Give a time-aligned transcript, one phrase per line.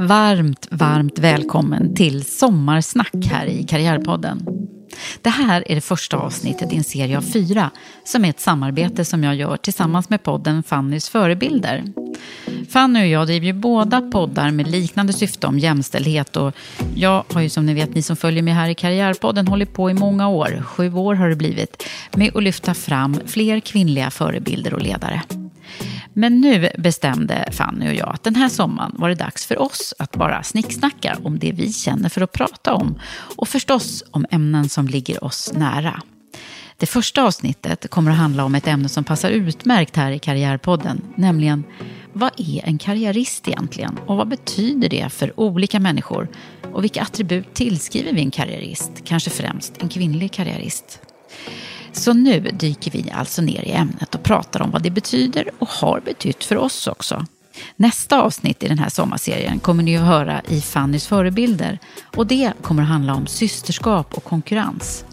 [0.00, 4.46] Varmt, varmt välkommen till Sommarsnack här i Karriärpodden.
[5.22, 7.70] Det här är det första avsnittet i en serie av fyra
[8.04, 11.84] som är ett samarbete som jag gör tillsammans med podden Fannys förebilder.
[12.70, 16.54] Fanny och jag driver ju båda poddar med liknande syfte om jämställdhet och
[16.94, 19.90] jag har ju som ni vet, ni som följer mig här i Karriärpodden, hållit på
[19.90, 21.84] i många år, sju år har det blivit,
[22.16, 25.22] med att lyfta fram fler kvinnliga förebilder och ledare.
[26.12, 29.94] Men nu bestämde Fanny och jag att den här sommaren var det dags för oss
[29.98, 33.00] att bara snicksnacka om det vi känner för att prata om.
[33.36, 36.02] Och förstås om ämnen som ligger oss nära.
[36.76, 41.02] Det första avsnittet kommer att handla om ett ämne som passar utmärkt här i Karriärpodden,
[41.16, 41.64] nämligen
[42.12, 46.28] vad är en karriärist egentligen och vad betyder det för olika människor
[46.72, 51.00] och vilka attribut tillskriver vi en karriärist, kanske främst en kvinnlig karriärist?
[51.92, 55.68] Så nu dyker vi alltså ner i ämnet och pratar om vad det betyder och
[55.68, 57.26] har betytt för oss också.
[57.76, 61.78] Nästa avsnitt i den här sommarserien kommer ni att höra i Fannys förebilder
[62.16, 65.04] och det kommer att handla om systerskap och konkurrens.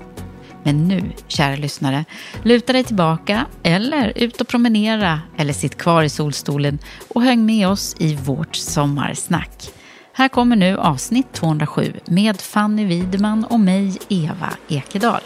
[0.63, 2.05] Men nu, kära lyssnare,
[2.43, 7.67] luta dig tillbaka eller ut och promenera eller sitt kvar i solstolen och häng med
[7.67, 9.69] oss i vårt sommarsnack.
[10.13, 15.21] Här kommer nu avsnitt 207 med Fanny Widman och mig, Eva Ekedal.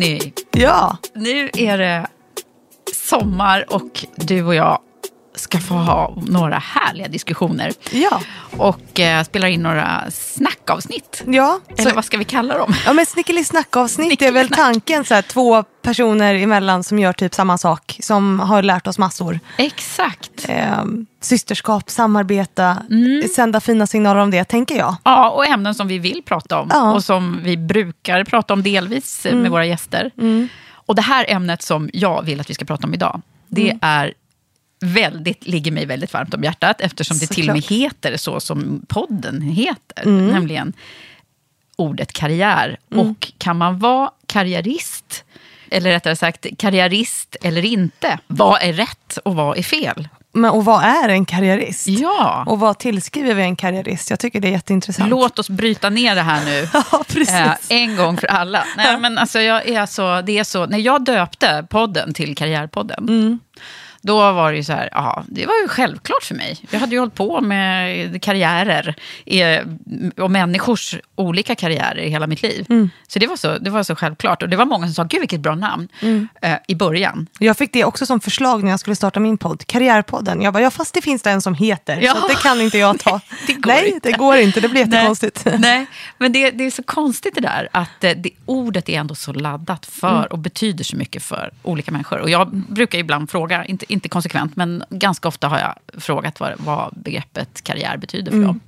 [0.00, 2.06] Fanny, Ja, nu är det
[2.94, 4.78] sommar och du och jag
[5.34, 7.72] ska få ha några härliga diskussioner.
[7.92, 8.20] ja,
[8.56, 11.22] Och eh, spelar in några snackavsnitt.
[11.26, 11.60] ja.
[11.78, 12.74] Eller vad ska vi kalla dem?
[12.86, 14.74] Ja men snickelisnack-avsnitt det är väl Snickeli-snack.
[14.74, 18.98] tanken, så här, två personer emellan som gör typ samma sak, som har lärt oss
[18.98, 19.40] massor.
[19.56, 20.48] Exakt.
[20.48, 20.84] Eh,
[21.20, 23.28] systerskap, samarbeta, Mm.
[23.36, 24.96] sända fina signaler om det, tänker jag.
[25.04, 26.80] Ja, och ämnen som vi vill prata om Ja.
[26.80, 26.92] Mm.
[26.94, 30.10] och som vi brukar prata om delvis eh, med våra gäster.
[30.86, 33.78] Och det här ämnet som jag vill att vi ska prata om idag, det Mm.
[33.82, 34.12] är
[34.80, 38.82] väldigt, ligger mig väldigt varmt om hjärtat eftersom det till och med heter så som
[38.88, 40.26] podden heter, Mm.
[40.26, 40.72] nämligen
[41.76, 42.76] ordet karriär.
[42.94, 45.24] Och kan man vara karriärist,
[45.70, 48.18] eller rättare sagt karriärist eller inte?
[48.26, 50.08] Vad är rätt och vad är fel?
[50.32, 51.86] Men, och vad är en karriärist?
[51.86, 54.10] Ja, Och vad tillskriver vi en karriärist?
[54.10, 55.10] Jag tycker det är jätteintressant.
[55.10, 56.68] låt oss bryta ner det här nu.
[56.92, 57.30] Ja, precis.
[57.34, 58.64] Eh, en gång för alla.
[58.76, 62.98] Nej, men alltså, jag är så, det är så, när jag döpte podden till Karriärpodden,
[63.08, 63.38] Mm.
[64.02, 66.58] Då var det ju så här, ja, det var ju självklart för mig.
[66.70, 68.94] Jag hade ju hållit på med karriärer
[70.16, 72.66] och människors olika karriärer i hela mitt liv.
[72.68, 72.90] Mm.
[73.08, 74.42] Så det var så, det var så självklart.
[74.42, 76.28] Och det var många som sa, gud vilket bra namn, Mm.
[76.42, 77.26] eh, i början.
[77.38, 80.42] Jag fick det också som förslag när jag skulle starta min podd, Karriärpodden.
[80.42, 82.14] Jag bara, ja fast det finns det en som heter, Ja.
[82.14, 83.20] så det kan inte jag ta.
[83.46, 84.08] det går Nej, inte.
[84.10, 85.46] det går inte, det blir Nej, jättekonstigt.
[85.58, 85.86] Nej,
[86.18, 89.32] men det, det är så konstigt det där att eh, det, ordet är ändå så
[89.32, 90.26] laddat för Mm.
[90.30, 92.18] och betyder så mycket för olika människor.
[92.18, 96.52] Och jag brukar ibland fråga, inte, inte konsekvent, men ganska ofta har jag frågat vad,
[96.56, 98.46] vad begreppet karriär betyder för Mm.
[98.46, 98.60] dem.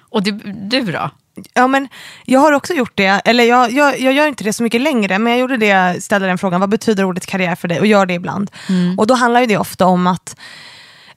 [0.00, 0.32] Och du,
[0.70, 1.10] du då?
[1.54, 1.88] Ja, men
[2.24, 3.06] jag har också gjort det.
[3.24, 6.26] Eller jag, jag, jag gör inte det så mycket längre, men jag gjorde det, ställde
[6.26, 7.80] den frågan, vad betyder ordet karriär för dig?
[7.80, 8.50] Och gör det ibland.
[8.98, 10.36] Och då handlar ju det ofta om att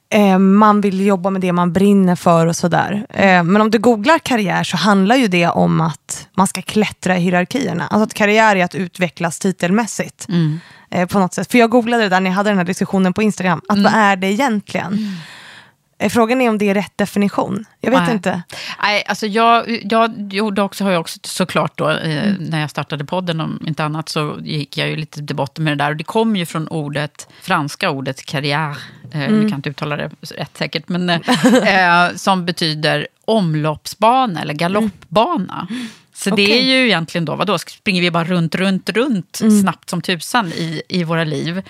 [0.09, 3.05] eh, man vill jobba med det man brinner för och sådär.
[3.09, 7.17] Eh, men om du googlar karriär så handlar ju det om att man ska klättra
[7.17, 7.87] i hierarkierna.
[7.87, 10.27] Alltså att karriär är att utvecklas titelmässigt.
[10.93, 11.51] Eh, på något sätt.
[11.51, 13.61] För jag googlade det där när jag hade den här diskussionen på Instagram.
[13.69, 13.83] Att Mm.
[13.93, 15.17] vad är det egentligen?
[15.99, 17.65] Eh, Frågan är om det är rätt definition.
[17.81, 18.11] Jag vet Nej.
[18.13, 18.41] inte.
[18.81, 22.43] Nej, alltså jag, jag gjorde också, har jag också såklart då, eh, Mm.
[22.43, 25.77] när jag startade podden om inte annat så gick jag ju lite till botten med
[25.77, 25.89] det där.
[25.91, 28.77] Och det kom ju från ordet, franska ordet karriär,
[29.13, 29.49] eh, Mm.
[29.49, 31.19] kan inte uttala det rätt säkert, men eh,
[32.07, 35.67] eh, som betyder omloppsbana eller galoppbana.
[36.23, 36.51] Så det Mm.
[36.55, 36.71] Okej.
[36.71, 39.61] är ju egentligen då, vadå, springer vi bara runt, runt, runt Mm.
[39.61, 41.61] snabbt som tusan i, i våra liv.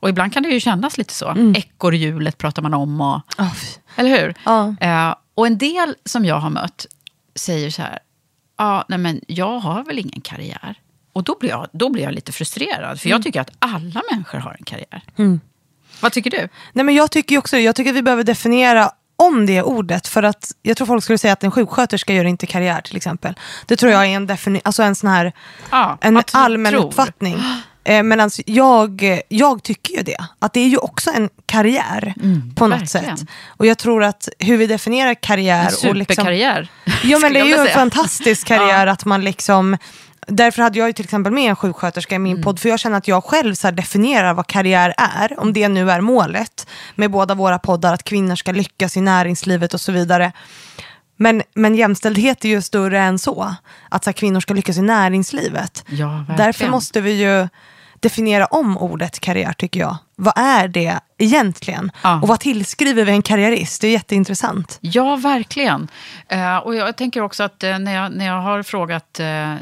[0.00, 1.28] Och ibland kan det ju kännas lite så.
[1.28, 1.54] Mm.
[1.56, 3.54] Ekorrhjulet pratar man om och Oh,
[3.96, 4.34] eller hur?
[4.44, 4.74] Ja.
[4.80, 6.86] Eh, och en del som jag har mött
[7.34, 7.98] säger så här,
[8.58, 10.74] ja, nej men jag har väl ingen karriär.
[11.12, 14.38] Och då blir jag, då blir jag lite frustrerad, för jag tycker att alla människor
[14.38, 15.02] har en karriär.
[16.00, 16.48] Vad tycker du?
[16.72, 18.90] Nej, men jag tycker också jag tycker att vi behöver definiera
[19.22, 20.08] om det ordet.
[20.08, 23.34] För att jag tror folk skulle säga att en sjuksköterska gör inte karriär till exempel.
[23.66, 25.32] Det tror jag är en, defini- alltså en sån här
[25.70, 26.84] Ja, en allmän tror.
[26.86, 27.38] uppfattning.
[27.84, 30.16] Eh, Men alltså, jag, jag tycker ju det.
[30.38, 32.14] Att det är ju också en karriär
[32.56, 33.16] på något Mm, verkligen.
[33.16, 33.28] sätt.
[33.46, 35.60] Och jag tror att hur vi definierar karriär...
[35.82, 36.68] En och liksom, superkarriär.
[37.02, 39.76] Ja men det är ju en fantastisk karriär att man liksom
[40.28, 42.44] Därför hade jag ju till exempel med en sjuksköterska i min Mm.
[42.44, 45.90] podd, för jag känner att jag själv så definierar vad karriär är, om det nu
[45.90, 50.32] är målet med båda våra poddar, att kvinnor ska lyckas i näringslivet och så vidare.
[51.16, 53.54] Men, men jämställdhet är ju större än så,
[53.88, 55.84] att så här, kvinnor ska lyckas i näringslivet.
[55.88, 56.24] Ja.
[56.36, 57.48] Därför måste vi ju
[58.00, 59.96] definiera om ordet karriär tycker jag.
[60.20, 61.92] Vad är det egentligen?
[62.02, 62.20] Ja.
[62.22, 63.80] Och vad tillskriver vi en karriärist?
[63.80, 64.78] Det är jätteintressant.
[64.80, 65.88] Ja, verkligen.
[66.28, 69.54] Eh, och jag tänker också att eh, när, jag, när jag har frågat eh,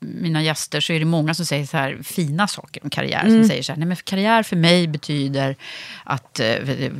[0.00, 3.22] mina gäster så är det många som säger så här fina saker om karriär.
[3.22, 5.56] Som säger så här, nej men karriär för mig betyder
[6.04, 6.56] att eh,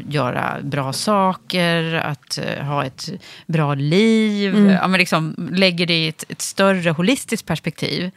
[0.08, 3.10] göra bra saker, att eh, ha ett
[3.46, 4.70] bra liv.
[4.70, 8.10] Ja, men liksom lägger det i ett, ett större holistiskt perspektiv.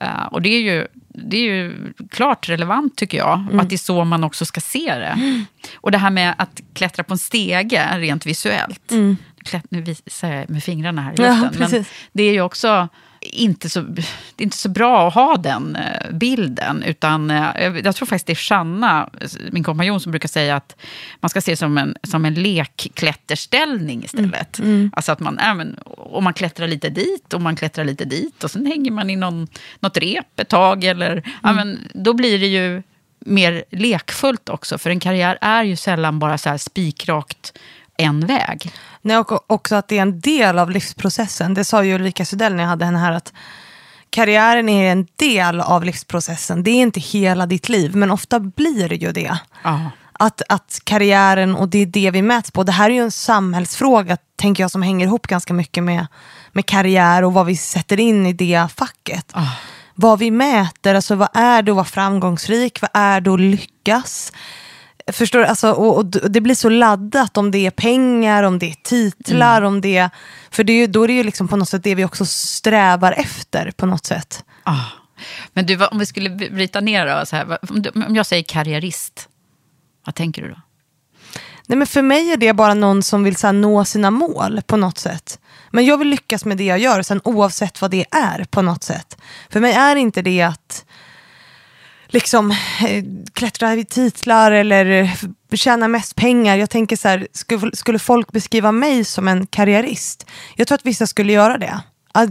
[0.00, 3.78] Eh, och det är ju det är ju klart relevant tycker jag, att det är
[3.78, 5.44] så man också ska se det.
[5.74, 8.92] Och det här med att klättra på en stege rent visuellt.
[9.44, 11.50] Klätt, nu visar jag med fingrarna här i Ja, luften.
[11.58, 11.92] men precis.
[12.12, 12.88] det är ju också
[13.26, 14.02] inte så, det
[14.36, 16.82] är inte så bra att ha den eh, bilden.
[16.82, 19.10] Utan eh, jag tror faktiskt det är Shanna,
[19.50, 20.76] min kompanjon, som brukar säga att
[21.20, 24.60] man ska se det som en, som en lekklätterställning istället.
[24.92, 28.44] Alltså att man, ja, men, och man klättrar lite dit och man klättrar lite dit
[28.44, 29.48] och sen hänger man i någon,
[29.80, 30.84] något rep ett tag.
[30.84, 32.82] Eller, ja, men, då blir det ju
[33.18, 34.78] mer lekfullt också.
[34.78, 37.58] För en karriär är ju sällan bara så spikrakt
[37.96, 38.72] en väg.
[39.06, 41.54] Nej, och också att det är en del av livsprocessen.
[41.54, 43.32] Det sa ju Ulrika Sudell när jag hade henne här att
[44.10, 46.62] karriären är en del av livsprocessen.
[46.62, 49.38] Det är inte hela ditt liv, men ofta blir det ju det.
[50.12, 53.10] Att, att karriären, och det är det vi mäts på, det här är ju en
[53.10, 56.06] samhällsfråga, tänker jag, som hänger ihop ganska mycket med,
[56.52, 59.32] med karriär och vad vi sätter in i det facket.
[59.94, 64.32] Vad vi mäter, alltså vad är det att vara framgångsrik, vad är det att lyckas?
[65.12, 65.46] Förstår du?
[65.46, 69.62] Alltså, och, och det blir så laddat om det är pengar, om det är titlar,
[69.62, 70.10] om det är...
[70.50, 72.26] För det är ju, då är det ju liksom på något sätt det vi också
[72.26, 74.44] strävar efter på något sätt.
[74.62, 74.84] Ah.
[75.52, 77.58] Men du, om vi skulle bryta ner då, så här,
[78.06, 79.28] om jag säger karriärist,
[80.04, 80.60] vad tänker du då?
[81.66, 84.60] Nej, men för mig är det bara någon som vill så här, nå sina mål
[84.66, 85.38] på något sätt.
[85.70, 88.82] Men jag vill lyckas med det jag gör, sen oavsett vad det är på något
[88.82, 89.16] sätt.
[89.50, 90.85] För mig är inte det att
[92.16, 95.10] liksom eh, klättra i titlar eller eh,
[95.52, 96.56] tjäna mest pengar.
[96.56, 97.28] Jag tänker så här,
[97.72, 100.26] skulle, folk beskriva mig som en karriärist?
[100.56, 101.80] Jag tror att vissa skulle göra det.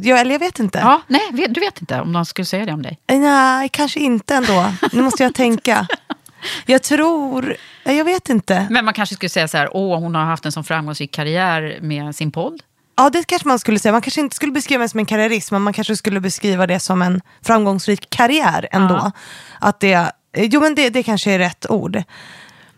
[0.01, 0.79] Jag, eller jag vet inte.
[0.79, 2.99] Ja, nej, du vet inte om någon skulle säga det om dig?
[3.07, 4.71] Eh, Nej, kanske inte ändå.
[4.91, 5.87] Nu måste jag tänka.
[6.65, 8.67] Jag tror, jag vet inte.
[8.69, 11.79] Men man kanske skulle säga så här, åh, hon har haft en sån framgångsrik karriär
[11.81, 12.61] med sin podd.
[12.97, 13.91] Ja, det kanske man skulle säga.
[13.91, 16.79] Man kanske inte skulle beskriva mig som en karriärist, men man kanske skulle beskriva det
[16.79, 19.11] som en framgångsrik karriär ändå.
[19.59, 22.03] Att det, eh, jo, men det, det kanske är rätt ord.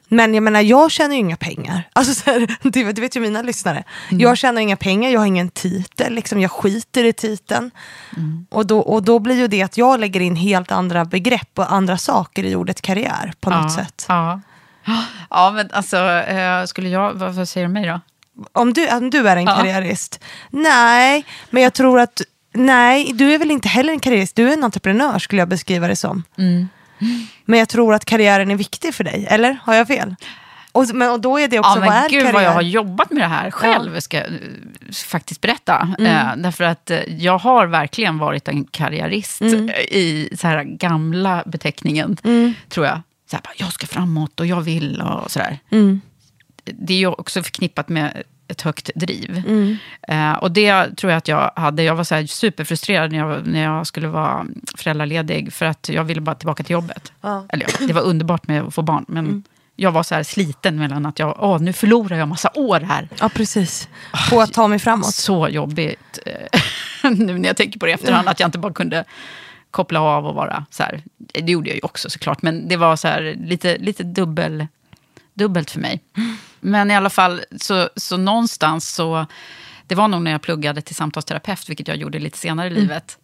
[0.09, 1.89] Men jag menar, jag tjänar ju inga pengar.
[1.93, 3.83] Alltså, så här, det, det vet ju mina lyssnare.
[4.09, 6.13] Jag tjänar inga pengar, jag har ingen titel.
[6.13, 7.71] Liksom, jag skiter i titeln.
[8.49, 11.73] Och, då, och då blir ju det att jag lägger in helt andra begrepp och
[11.73, 14.05] andra saker i ordet karriär på något ja, sätt.
[14.07, 14.41] Ja.
[15.29, 18.01] ja, men alltså, eh, skulle jag, vad, vad säger du mig då?
[18.53, 19.55] Om du, om du är en Ja.
[19.55, 20.19] karriärist?
[20.49, 22.21] Nej, men jag tror att
[22.53, 24.35] nej, du är väl inte heller en karriärist.
[24.35, 26.23] Du är en entreprenör skulle jag beskriva det som.
[26.37, 26.67] Mm.
[27.45, 30.15] Men jag tror att karriären är viktig för dig, eller har jag fel?
[30.71, 32.33] Och, men, och då är det också, Ja, vad men är gud karriär?
[32.33, 34.33] vad jag har jobbat med det här själv, ska jag eh,
[35.05, 35.95] faktiskt berätta.
[35.99, 41.43] Eh, därför att eh, jag har verkligen varit en karriärist eh, i så här gamla
[41.45, 42.17] beteckningen,
[42.69, 43.01] tror jag.
[43.31, 45.59] Så här, bara, jag ska framåt och jag vill och sådär.
[46.73, 49.43] Det är ju också förknippat med ett högt driv.
[50.07, 51.83] Eh, och det tror jag att jag hade.
[51.83, 54.45] Jag var så superfrustrerad när jag, när jag skulle vara
[54.77, 55.53] föräldraledig.
[55.53, 57.11] För att jag ville bara tillbaka till jobbet.
[57.21, 57.45] Ja.
[57.49, 59.05] Eller ja, det var underbart med att få barn.
[59.07, 59.43] Men
[59.75, 63.09] jag var så här sliten mellan att jag, åh, nu förlorar jag massa år här.
[63.19, 63.89] Ja, precis.
[64.29, 65.13] På att ta mig framåt.
[65.13, 66.19] Så jobbigt.
[66.25, 68.27] eh, nu när jag tänker på det i efterhand.
[68.29, 69.03] Att jag inte bara kunde
[69.71, 71.03] koppla av och vara så här.
[71.17, 72.41] Det gjorde jag ju också såklart.
[72.41, 74.67] Men det var så här lite, lite dubbel,
[75.33, 76.01] dubbelt för mig.
[76.67, 79.25] Men i alla fall, så, så någonstans så...
[79.87, 83.17] Det var nog när jag pluggade till samtalsterapeut, vilket jag gjorde lite senare i livet.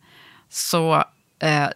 [0.49, 1.03] Så
[1.39, 1.67] eh,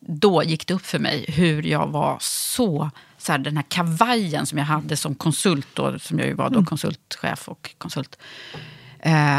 [0.00, 2.90] då gick det upp för mig hur jag var så...
[3.18, 6.50] så här, den här kavajen som jag hade som konsult, då, som jag ju var
[6.50, 8.18] då, konsultchef och konsult.
[9.00, 9.38] Eh,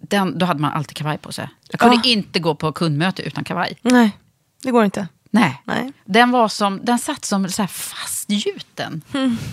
[0.00, 1.48] den, då hade man alltid kavaj på sig.
[1.70, 2.02] Jag kunde Ja.
[2.12, 3.78] inte gå på kundmöte utan kavaj.
[3.82, 4.10] Nej,
[4.62, 5.08] det går inte.
[5.30, 5.62] Nej.
[5.64, 5.92] Nej.
[6.04, 9.02] Den, var som, den satt som så här fastgjuten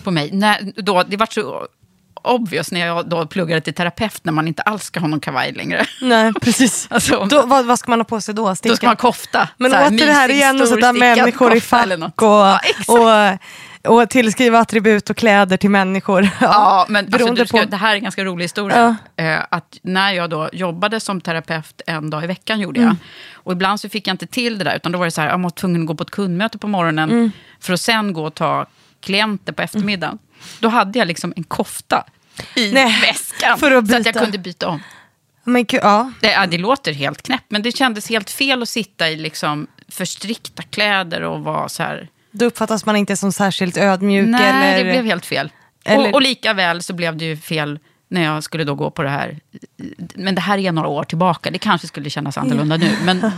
[0.03, 0.31] på mig.
[0.31, 1.67] När, då, det var så
[2.25, 5.51] obvious när jag då pluggade till terapeut när man inte alls ska ha någon kavaj
[5.51, 5.85] längre.
[6.01, 6.87] Nej, precis.
[6.89, 8.55] Alltså, Då, vad, vad ska man ha på sig då?
[8.55, 8.69] Sticka?
[8.71, 9.49] då ska man ha kofta.
[9.57, 12.59] Men Så här åter det här igen och sätta människor i fack och, Ja,
[13.83, 16.29] och, och tillskriva attribut och kläder till människor.
[16.41, 18.95] Ja, men alltså, ska, på- det här är en ganska rolig historia.
[19.15, 22.95] Eh, att när jag då jobbade som terapeut en dag i veckan gjorde jag.
[23.33, 24.75] Och ibland så fick jag inte till det där.
[24.75, 26.67] Utan då var det så här, jag var tvungen att gå på ett kundmöte på
[26.67, 27.31] morgonen.
[27.59, 28.65] För att sen gå och ta
[29.01, 30.17] klienter på eftermiddagen.
[30.59, 32.03] Då hade jag liksom en kofta
[32.55, 33.57] i Nej, väskan.
[33.59, 34.79] för att Så att jag kunde byta om.
[35.43, 36.11] Men, ja.
[36.21, 39.67] Det, ja, det låter helt knäppt, men det kändes helt fel att sitta i liksom
[39.89, 42.07] för strikta kläder och vara så här...
[42.31, 44.27] Då uppfattas man inte som särskilt ödmjuk.
[44.27, 44.83] Nej, eller...
[44.85, 45.51] det blev helt fel.
[45.85, 48.91] eller- Och, och lika väl så blev det ju fel när jag skulle då gå
[48.91, 49.39] på det här.
[50.15, 52.91] Men det här är några år tillbaka, det kanske skulle kännas annorlunda nu.
[53.03, 53.21] Men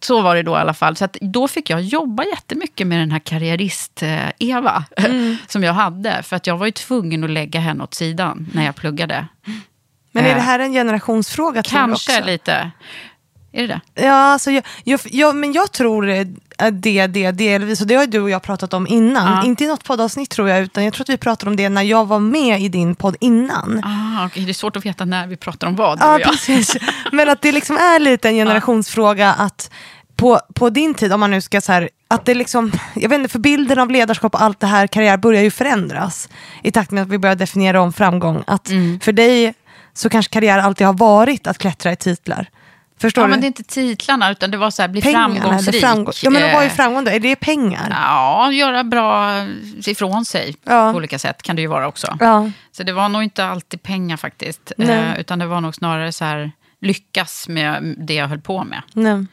[0.00, 0.96] så var det då i alla fall.
[0.96, 4.84] Så då fick jag jobba jättemycket med den här karriärist-Eva.
[5.48, 6.22] Som jag hade.
[6.22, 9.26] För att jag var ju tvungen att lägga henne åt sidan när jag pluggade.
[10.12, 11.62] Men är det Eh, här en generationsfråga?
[11.62, 12.70] Kanske lite.
[13.52, 14.02] Är det det?
[14.04, 16.26] Ja, alltså, jag, jag, jag, men jag tror eh,
[16.70, 19.36] det, det delvis, och det har du och jag pratat om innan.
[19.36, 19.44] Ja.
[19.46, 21.82] Inte i något poddavsnitt tror jag, utan jag tror att vi pratade om det när
[21.82, 23.80] jag var med i din podd innan.
[23.84, 25.98] Ah, okej, Det är svårt att veta när vi pratar om vad.
[25.98, 26.30] du Ja, och jag.
[26.30, 26.76] precis.
[27.12, 29.70] Men att det liksom är lite en generationsfråga att
[30.16, 33.16] på, på din tid, om man nu ska så här, att det liksom, jag vet
[33.18, 36.28] inte, för bilden av ledarskap och allt det här, karriär börjar ju förändras
[36.62, 38.44] i takt med att vi börjar definiera om framgång.
[38.46, 39.00] Att Mm.
[39.00, 39.54] för dig
[39.94, 42.46] så kanske karriär alltid har varit att klättra i titlar.
[43.00, 43.30] Förstår Ja, du?
[43.30, 45.80] men det är inte titlarna, utan det var så här, bli Pengarna, framgångsrik.
[45.80, 46.12] framgång.
[46.22, 47.10] Ja, men vad är Eh, framgång då?
[47.10, 47.88] Är det pengar?
[47.90, 49.30] Ja, göra bra
[49.86, 50.90] ifrån sig Ja.
[50.92, 52.16] på olika sätt kan det ju vara också.
[52.20, 52.50] Ja.
[52.72, 54.72] Så det var nog inte alltid pengar faktiskt.
[54.76, 54.90] Nej.
[54.90, 58.82] Eh, utan det var nog snarare så här, lyckas med det jag höll på med.
[58.92, 59.26] Nej.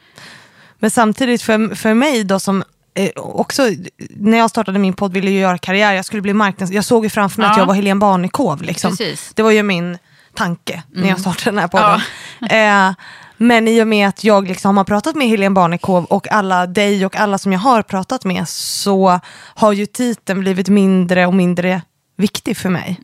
[0.79, 3.63] Men samtidigt för, för mig då som eh, också,
[4.09, 6.71] när jag startade min podd ville jag göra karriär, jag skulle bli marknads...
[6.71, 7.61] Jag såg ju framför mig att Ja.
[7.61, 8.61] jag var Helene Barnekow.
[8.61, 8.91] Liksom.
[8.91, 9.21] Precis.
[9.27, 9.33] Mm.
[9.35, 9.97] Det var ju min
[10.33, 12.01] tanke när jag startade den här podden.
[12.89, 12.93] Eh,
[13.37, 17.05] men i och med att jag liksom har pratat med Helene Barnekow och alla dig
[17.05, 19.19] och alla som jag har pratat med så
[19.55, 21.81] har ju titeln blivit mindre och mindre
[22.15, 22.99] viktig för mig.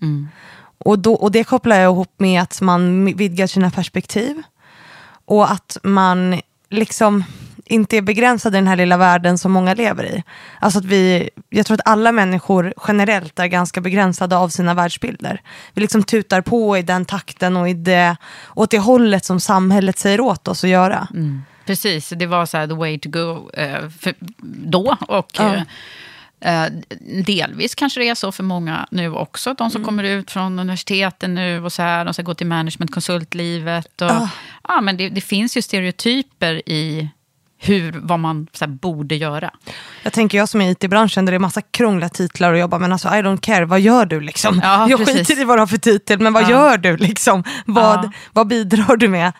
[0.78, 4.42] Och, då, och det kopplar jag ihop med att man vidgar sina perspektiv.
[5.26, 7.24] Och att man liksom
[7.66, 10.24] inte är begränsad i den här lilla världen som många lever i.
[10.60, 15.42] Alltså att vi, jag tror att alla människor generellt är ganska begränsade av sina världsbilder.
[15.74, 18.16] Vi liksom tutar på i den takten och i det,
[18.56, 21.08] åt det hållet som samhället säger åt oss att göra.
[21.66, 24.14] Precis, det var så här the way to go eh, för,
[24.66, 24.98] då.
[25.08, 25.56] Och Ja.
[26.42, 26.72] eh, eh,
[27.26, 29.54] delvis kanske det är så för många nu också.
[29.54, 29.86] De som Mm.
[29.86, 34.02] kommer ut från universiteten nu och så här, de ska gå till managementkonsultlivet.
[34.02, 34.30] Och, Ja.
[34.68, 37.10] ja, men det, det finns ju stereotyper i
[37.66, 39.52] hur, vad man så här, borde göra.
[40.04, 42.80] Jag tänker jag som är i IT-branschen där det är massa krångliga titlar att jobba
[42.80, 44.60] men alltså I don't care, vad gör du liksom?
[44.64, 45.28] Ja, jag precis.
[45.28, 46.50] skiter i vad du har för titel men vad Ja.
[46.50, 47.44] gör du liksom?
[47.66, 48.12] Vad, Ja.
[48.34, 49.34] vad bidrar du med?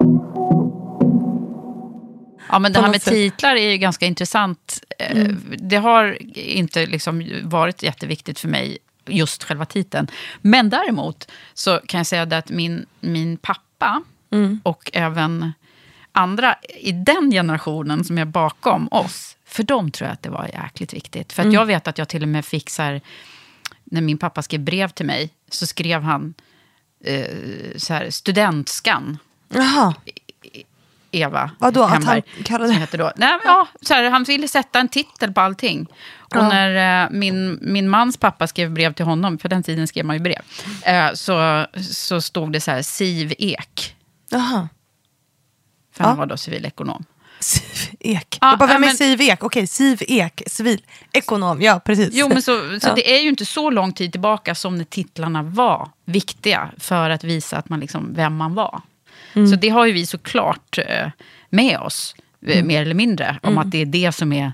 [2.50, 3.14] Ja, men det här med sätt.
[3.14, 4.84] titlar är ju ganska intressant.
[5.00, 5.28] Eh,
[5.58, 8.78] Det har inte liksom varit jätteviktigt för mig,
[9.08, 10.08] just själva titeln.
[10.42, 14.02] Men däremot så kan jag säga att min, min pappa
[14.64, 15.54] och även
[16.14, 20.50] andra i den generationen som är bakom oss, för dem tror jag att det var
[20.54, 21.34] jäkligt viktigt.
[21.34, 23.02] För att jag vet att jag till och med fick så här,
[23.84, 26.34] när min pappa skrev brev till mig, så skrev han
[27.06, 27.26] eh,
[27.78, 29.18] så här, studentskan.
[29.50, 29.94] Jaha,
[31.12, 33.12] Eva Vadå, att Hemberg, han kallade- som heter då.
[33.16, 35.88] Nej, ja, så här, han ville sätta en titel på allting.
[36.18, 36.48] Och Ja.
[36.50, 40.16] när eh, min, min mans pappa skrev brev till honom, för den tiden skrev man
[40.16, 40.42] ju brev,
[40.86, 43.96] eh, så, så stod det så här, Siv Ek.
[44.30, 44.70] jaha.
[45.94, 46.08] För Ja.
[46.08, 47.06] han var då civilekonom.
[48.00, 48.38] Ek.
[48.42, 49.44] Ja, jag bara, vem ja, är men- Siv Ek?
[49.44, 50.82] Okej, Siv Ek, civil,
[51.14, 52.10] ekonom, ja precis.
[52.14, 52.94] Jo, men så, så Ja.
[52.96, 57.24] det är ju inte så lång tid tillbaka som när titlarna var viktiga för att
[57.24, 58.82] visa att man liksom, vem man var.
[59.34, 59.48] Mm.
[59.48, 61.08] Så det har ju vi såklart eh,
[61.50, 62.16] med oss,
[62.48, 62.68] eh, Mm.
[62.68, 64.54] mer eller mindre, om att det är det som är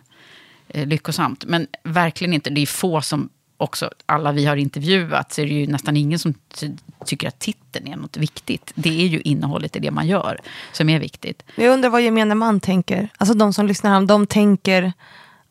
[0.68, 1.46] eh, lyckosamt.
[1.46, 3.30] Men verkligen inte, det är få som
[3.60, 6.72] också, alla vi har intervjuat, så är det ju nästan ingen som ty-
[7.06, 8.72] tycker att titeln är något viktigt.
[8.76, 10.40] Det är ju innehållet i det man gör
[10.72, 11.44] som är viktigt.
[11.56, 13.10] Jag undrar vad gemene man tänker.
[13.18, 14.94] Alltså de som lyssnar, här, de tänker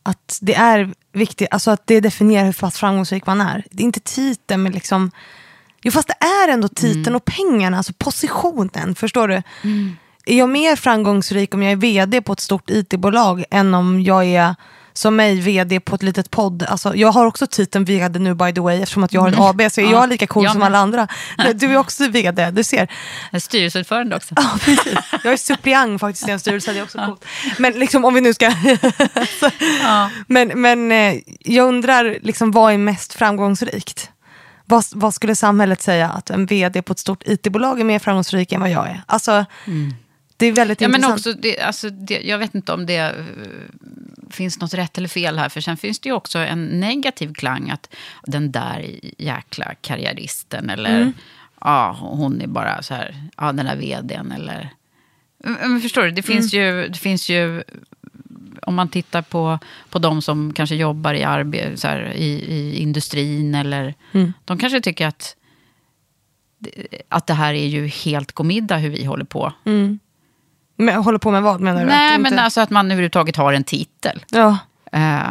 [0.03, 3.65] att det är viktigt, alltså att det definierar hur pass framgångsrik man är.
[3.71, 5.11] Det är inte titeln, men liksom...
[5.83, 8.95] Jo, fast det är ändå titeln och pengarna, alltså positionen.
[8.95, 9.43] Förstår du?
[10.27, 14.25] Är jag mer framgångsrik om jag är vd på ett stort it-bolag än om jag
[14.25, 14.55] är
[14.99, 16.63] som mig, vd på ett litet podd.
[16.63, 19.39] Alltså, jag har också titeln vd nu by the way, eftersom att jag har ett
[19.39, 21.09] AB, så är Ja, jag lika cool jag som alla andra.
[21.55, 22.79] Du är också vd, du ser.
[22.79, 22.89] Jag
[23.31, 24.35] är styrelseordförande också.
[24.37, 24.95] Ja, precis.
[25.25, 27.25] Jag är suppleant faktiskt i en styrelse, det är också coolt.
[27.59, 28.53] Men liksom om vi nu ska...
[30.27, 34.11] Men men eh, jag undrar, liksom, vad är mest framgångsrikt?
[34.65, 38.53] Vad, vad skulle samhället säga att en vd på ett stort it-bolag är mer framgångsrik
[38.53, 39.03] än vad jag är?
[39.07, 39.45] Alltså,
[40.39, 41.19] det är väldigt Ja, men intressant.
[41.27, 43.13] också, det, alltså, det, jag vet inte om det eh,
[44.31, 45.49] finns något rätt eller fel här.
[45.49, 47.71] För sen finns det ju också en negativ klang.
[47.71, 47.95] Att
[48.27, 50.71] den där jäkla karriäristen.
[50.71, 51.13] Eller Mm.
[51.61, 54.33] ja, hon är bara så här, ja den där vdn.
[54.33, 54.71] Eller,
[55.39, 56.67] men förstår du, det finns, Mm.
[56.67, 57.63] ju, det finns ju...
[58.63, 59.59] Om man tittar på,
[59.91, 63.55] på de som kanske jobbar i, arbe, så här, i, i industrin.
[63.55, 64.33] Eller, Mm.
[64.45, 65.37] De kanske tycker att,
[67.09, 69.53] att det här är ju helt godmiddag hur vi håller på.
[70.79, 71.87] Men, håller på med vad menar du?
[71.87, 74.25] Nej, Att men inte- alltså att man överhuvudtaget har en titel.
[74.31, 74.59] Ja.
[74.93, 75.23] Eh,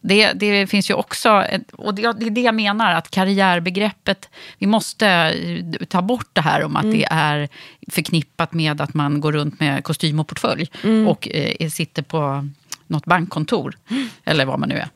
[0.00, 4.66] det, det finns ju också, och det, det är det jag menar, att karriärbegreppet, vi
[4.66, 7.48] måste eh, ta bort det här om att det är
[7.90, 10.70] förknippat med att man går runt med kostym och portfölj
[11.08, 12.48] och eh, sitter på
[12.86, 13.74] något bankkontor,
[14.24, 14.88] eller vad man nu är.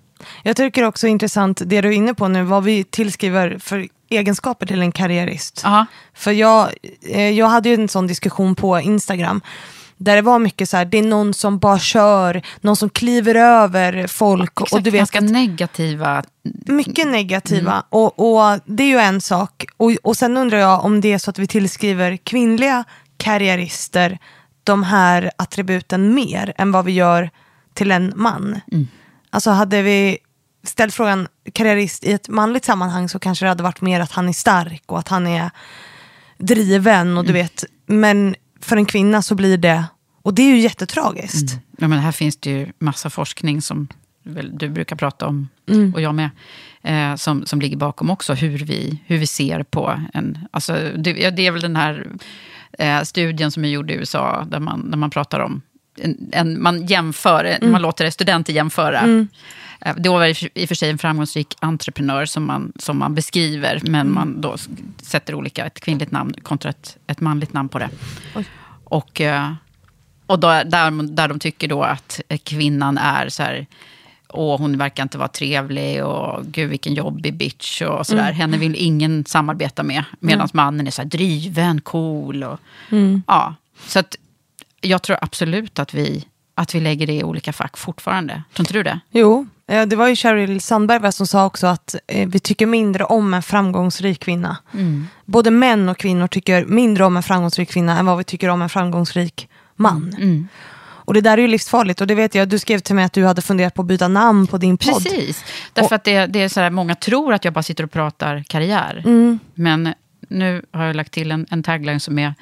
[0.42, 4.66] Jag tycker också intressant det du är inne på nu, vad vi tillskriver för egenskaper
[4.66, 5.60] till en karriärist.
[5.64, 5.86] Ja.
[6.14, 6.68] För jag,
[7.08, 9.40] eh, jag hade ju en sån diskussion på Instagram.
[9.96, 13.34] Där det var mycket så här, det är någon som bara kör, någon som kliver
[13.34, 14.50] över folk.
[14.50, 16.22] Exakt, och du vet, ganska negativa.
[16.66, 17.84] mycket negativa.
[17.88, 19.64] Och, och det är ju en sak.
[19.76, 22.84] Och, och sen undrar jag om det är så att vi tillskriver kvinnliga
[23.16, 24.18] karriärister
[24.64, 27.30] de här attributen mer än vad vi gör
[27.74, 28.60] till en man.
[29.30, 30.18] Alltså hade vi
[30.64, 34.28] ställt frågan karriärist i ett manligt sammanhang så kanske det hade varit mer att han
[34.28, 35.50] är stark och att han är
[36.38, 37.64] driven och du vet.
[37.86, 39.84] Men för en kvinna så blir det,
[40.22, 41.58] och det är ju jättetragiskt.
[41.78, 43.88] Ja, men här finns det ju massa forskning som
[44.52, 45.48] du brukar prata om,
[45.94, 46.30] och jag med,
[46.82, 50.38] eh, som, som ligger bakom också hur vi, hur vi ser på en...
[50.50, 52.06] Alltså, det, det är väl den här
[52.78, 55.62] eh, studien som är gjord i USA, där man, där man pratar om...
[55.96, 59.00] En, en, man jämför, man låter studenter jämföra.
[59.80, 60.26] Eh, Det var
[60.58, 64.56] i och för sig en framgångsrik entreprenör som man, som man beskriver, men man då
[65.02, 67.88] sätter olika, ett kvinnligt namn kontra ett, ett manligt namn på det.
[68.84, 69.52] Och, eh,
[70.26, 73.66] och då, där, där de tycker då att kvinnan är så här,
[74.28, 78.32] åh hon verkar inte vara trevlig och gud vilken jobbig bitch och sådär.
[78.32, 80.04] Henne vill ingen samarbeta med.
[80.20, 82.60] Medan mannen är så här driven, cool och
[83.26, 83.54] ja.
[83.86, 84.16] Så att
[84.82, 88.42] jag tror absolut att vi, att vi lägger det i olika fack fortfarande.
[88.54, 89.00] Tror inte du det?
[89.10, 93.04] Jo, eh, det var ju Sheryl Sandberg som sa också att eh, vi tycker mindre
[93.04, 94.56] om en framgångsrik kvinna.
[95.24, 98.62] Både män och kvinnor tycker mindre om en framgångsrik kvinna än vad vi tycker om
[98.62, 100.16] en framgångsrik man.
[101.04, 103.12] Och det där är ju livsfarligt och det vet jag, du skrev till mig att
[103.12, 105.04] du hade funderat på att byta namn på din podd.
[105.04, 105.44] Precis.
[105.72, 108.44] Därför att det, det är så här, många tror att jag bara sitter och pratar
[108.48, 109.02] karriär.
[109.54, 109.94] Men
[110.28, 112.34] nu har jag lagt till en, en tagline som är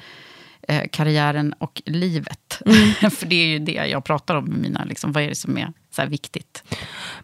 [0.67, 2.61] eh, karriären och livet.
[3.17, 5.57] För det är ju det jag pratar om med mina, liksom, vad är det som
[5.57, 6.63] är så viktigt.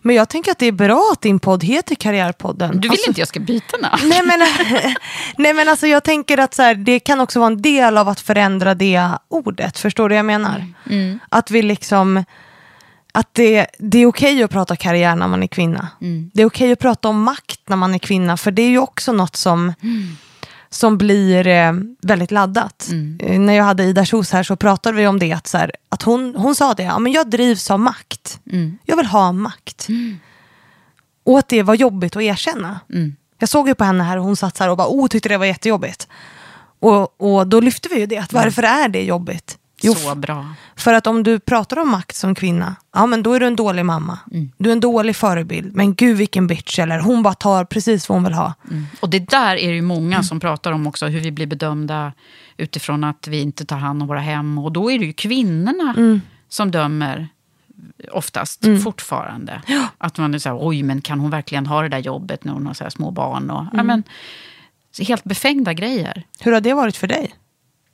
[0.01, 2.71] Men jag tänker att det är bra att din podd heter Karriärpodden.
[2.71, 4.01] Du vill Alltså- inte jag ska byta namn?
[4.09, 4.39] Nej men,
[5.37, 8.09] nej men alltså jag tänker att så här, det kan också vara en del av
[8.09, 9.77] att förändra det ordet.
[9.79, 10.65] Förstår du vad jag menar?
[11.29, 12.23] Att vi liksom,
[13.11, 15.87] att det, det är okej att prata karriär när man är kvinna.
[16.33, 18.37] Det är okej att prata om makt när man är kvinna.
[18.37, 19.73] För det är ju också något som,
[20.69, 22.89] som blir eh, väldigt laddat.
[23.19, 25.33] Eh, när jag hade Ida Kjos här så pratade vi om det.
[25.33, 28.39] Att, så här, att hon, hon sa det, ja, men jag drivs av makt.
[28.85, 29.87] Jag vill ha makt.
[31.25, 32.79] Och att det var jobbigt att erkänna.
[33.39, 35.29] Jag såg ju på henne här och hon satt så här och bara, oh, tyckte
[35.29, 36.07] det var jättejobbigt.
[36.79, 39.57] Och, och då lyfte vi ju det, att varför är det jobbigt?
[39.81, 40.53] Jo, Så bra.
[40.75, 43.55] för att om du pratar om makt som kvinna, ja men då är du en
[43.55, 44.19] dålig mamma.
[44.57, 48.15] Du är en dålig förebild, men gud vilken bitch, eller hon bara tar precis vad
[48.15, 48.53] hon vill ha.
[48.99, 52.13] Och det där är det ju många som pratar om också, hur vi blir bedömda
[52.57, 54.57] utifrån att vi inte tar hand om våra hem.
[54.57, 57.27] Och då är det ju kvinnorna som dömer
[58.11, 58.81] oftast Mm.
[58.81, 59.61] fortfarande.
[59.97, 62.53] Att man är så här, oj men kan hon verkligen ha det där jobbet när
[62.53, 63.49] hon har så små barn?
[63.49, 63.69] Och, Mm.
[63.73, 64.03] ja, men,
[65.07, 66.23] helt befängda grejer.
[66.39, 67.33] Hur har det varit för dig?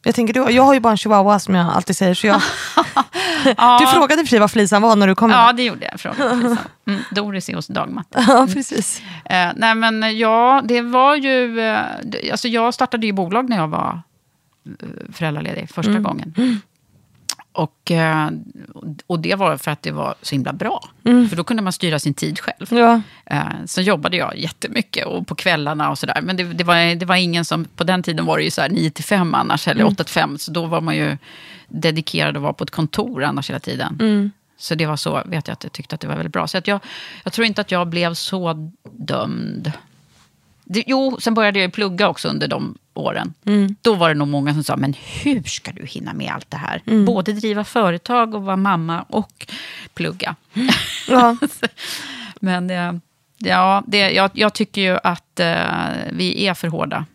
[0.03, 2.13] Jag, tänker, du, jag har ju bara en chihuahua som jag alltid säger.
[2.13, 2.41] Så jag,
[3.79, 5.31] Du frågade i och för sig vad flisan var när du kom.
[5.31, 5.99] Ja, det gjorde jag.
[5.99, 6.57] Frågade.
[6.87, 8.23] Mm, Doris är hos dagmatta.
[8.27, 9.01] ja precis.
[9.25, 11.59] Eh, nej men ja, det var ju...
[11.59, 11.79] Eh,
[12.31, 14.01] alltså jag startade ju bolag när jag var
[14.81, 16.03] eh, föräldraledig första Mm.
[16.03, 16.61] gången.
[17.53, 18.29] Och, eh,
[19.07, 20.89] och det var för att det var så himla bra.
[21.29, 22.71] För då kunde man styra sin tid själv.
[22.73, 22.83] Mm.
[22.83, 23.01] Ja.
[23.35, 26.21] Eh, Så jobbade jag jättemycket och på kvällarna och sådär.
[26.21, 28.61] Men det, det, var, det var ingen som, på den tiden var det ju så
[28.61, 30.37] här 9 till 5 annars, eller 8 till 5.
[30.37, 31.17] Så då var man ju
[31.67, 34.31] dedikerad att vara på ett kontor annars hela tiden.
[34.57, 36.47] Så det var så, vet jag att jag tyckte att det var väldigt bra.
[36.47, 36.79] Så att jag,
[37.23, 39.71] jag tror inte att jag blev så dömd.
[40.63, 43.33] Det, jo, sen började jag plugga också under de åren.
[43.81, 46.57] Då var det nog många som sa, men hur ska du hinna med allt det
[46.57, 46.81] här?
[47.05, 49.47] Både driva företag och vara mamma och
[49.93, 50.35] plugga.
[51.07, 51.37] Ja.
[52.39, 52.93] Men eh,
[53.37, 55.55] ja, det, jag, jag tycker ju att eh,
[56.11, 57.05] vi är för hårda.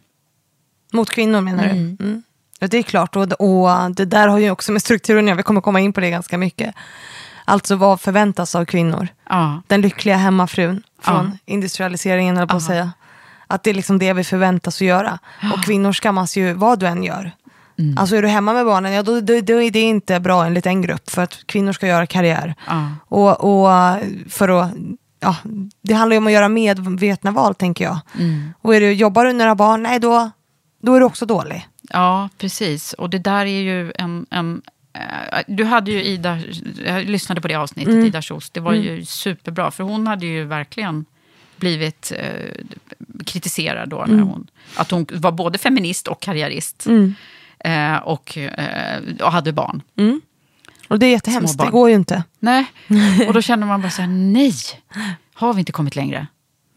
[0.93, 1.71] Mot kvinnor menar du?
[1.71, 2.23] Mm.
[2.59, 3.17] Ja, det är klart.
[3.17, 5.37] Och, och det där har ju också med strukturen att göra.
[5.37, 6.75] Vi kommer komma in på det ganska mycket.
[7.45, 9.09] Alltså vad förväntas av kvinnor?
[9.29, 12.93] Ja, Den lyckliga hemmafrun från industrialiseringen, eller på att säga.
[13.49, 15.19] Att det är liksom det vi förväntas att göra.
[15.55, 17.33] Och kvinnor skammas ju vad du än gör.
[17.97, 20.67] Alltså är du hemma med barnen, ja då, då, då är det inte bra enligt
[20.67, 21.11] en grupp.
[21.11, 22.55] För att kvinnor ska göra karriär.
[22.67, 23.71] ja, Och, och
[24.29, 24.71] för att,
[25.21, 25.37] ja,
[25.83, 27.99] det handlar ju om att göra medvetna val tänker jag.
[28.63, 30.31] Och är du, jobbar du har barn, nej då,
[30.83, 31.69] då är du också dålig.
[31.91, 32.93] ja, precis.
[32.93, 34.27] Och det där är ju en...
[34.31, 36.39] en eh, du hade ju Ida,
[36.87, 38.51] jag lyssnade på det avsnittet, Ida Kjos.
[38.51, 41.05] Det var ju superbra, för hon hade ju verkligen
[41.59, 42.65] blivit eh,
[43.27, 44.05] kritiserad då.
[44.09, 46.87] När hon, att hon var både feminist och karriärist.
[47.59, 49.83] Eh, och, eh, och hade barn.
[50.89, 52.23] Och det är jättehemskt, det går ju inte.
[52.41, 52.67] Nej,
[53.29, 54.55] och då känner man bara så här, nej,
[55.35, 56.27] har vi inte kommit längre?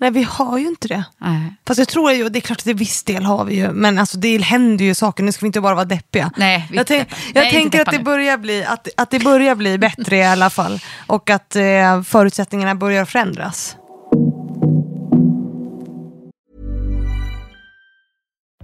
[0.02, 1.04] Nej vi har ju inte det.
[1.18, 1.54] Nej.
[1.68, 4.00] Fast jag tror ju, det är klart att till viss del har vi ju, men
[4.00, 6.32] alltså det händer ju saker, nu ska vi inte bara vara deppiga.
[6.38, 9.78] Nej, jag tänk, jag Nej, tänker att det, börjar bli, att, att det börjar bli
[9.78, 10.80] bättre i alla fall.
[11.08, 13.76] Och att eh, förutsättningarna börjar förändras.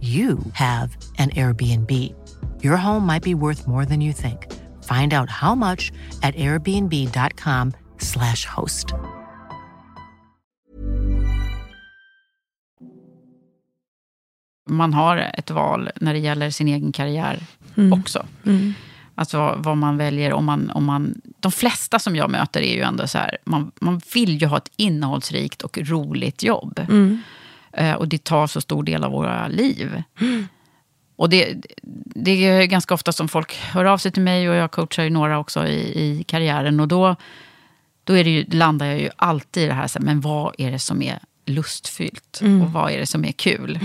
[0.00, 2.14] you have an Airbnb.
[2.62, 4.46] your home might be worth more than you think.
[4.84, 8.92] Find out how much at airbnb.com slash host.
[14.70, 17.38] Man har ett val när det gäller sin egen karriär
[17.76, 18.00] Mm.
[18.00, 18.26] också.
[19.14, 20.32] Alltså vad, vad man väljer.
[20.32, 23.70] Om man, om man, de flesta som jag möter är ju ändå så här, man,
[23.80, 26.78] man vill ju ha ett innehållsrikt och roligt jobb.
[26.88, 27.22] Mm.
[27.72, 30.02] Eh, och det tar så stor del av våra liv.
[31.16, 31.54] Och det,
[32.14, 35.10] det är ganska ofta som folk hör av sig till mig och jag coachar ju
[35.10, 36.80] några också i, i karriären.
[36.80, 37.16] Och då,
[38.04, 40.54] då är det ju, landar jag ju alltid i det här, så här, men vad
[40.58, 42.38] är det som är lustfyllt?
[42.42, 42.62] Mm.
[42.62, 43.78] Och vad är det som är kul?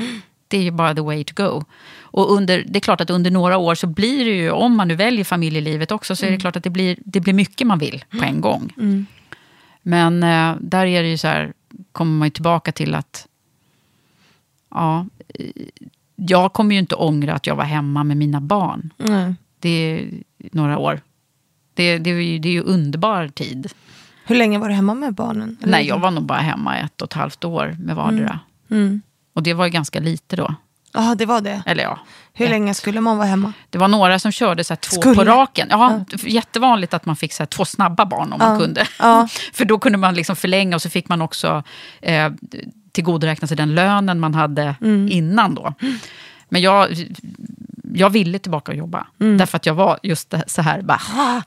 [0.48, 1.63] Det är ju bara the way to go.
[2.00, 4.88] Och under, det är klart att under några år så blir det ju, om man
[4.88, 7.80] nu väljer familjelivet också, så är det klart att det blir, det blir mycket man
[7.80, 8.74] vill på en gång.
[9.82, 11.54] Men eh, där är det ju så här,
[11.91, 13.28] kommer man ju tillbaka till att
[14.76, 15.06] ja,
[16.16, 18.94] jag kommer ju inte ångra att jag var hemma med mina barn.
[18.98, 19.36] Nej.
[19.60, 20.10] Det är
[20.52, 21.02] några år.
[21.74, 23.72] Det, det, är ju, det är ju underbar tid.
[24.26, 25.58] Hur länge var du hemma med barnen?
[25.62, 25.72] Eller?
[25.72, 28.40] Nej, jag var nog bara hemma ett och ett halvt år med vardera.
[28.72, 29.02] Mm.
[29.34, 30.56] Och det var ju ganska lite då.
[30.94, 31.64] Ja, det var det.
[31.66, 32.00] Eller ja,
[32.34, 33.54] Hur länge skulle man vara hemma?
[33.70, 35.16] det var några som körde så två Skulle?
[35.16, 35.68] på raken.
[35.72, 38.88] Ja, Jättevanligt att man fick så två snabba barn om man Ja, kunde.
[39.00, 39.28] ja.
[39.54, 41.64] För då kunde man liksom förlänga och så fick man också
[42.02, 42.32] eh,
[42.95, 45.08] tillgodoräkna sig den lönen man hade Mm.
[45.12, 45.73] innan då.
[46.49, 46.88] Men jag,
[47.93, 49.08] jag ville tillbaka och jobba.
[49.21, 49.38] Mm.
[49.38, 51.41] Därför att jag var just så här, bara, ah,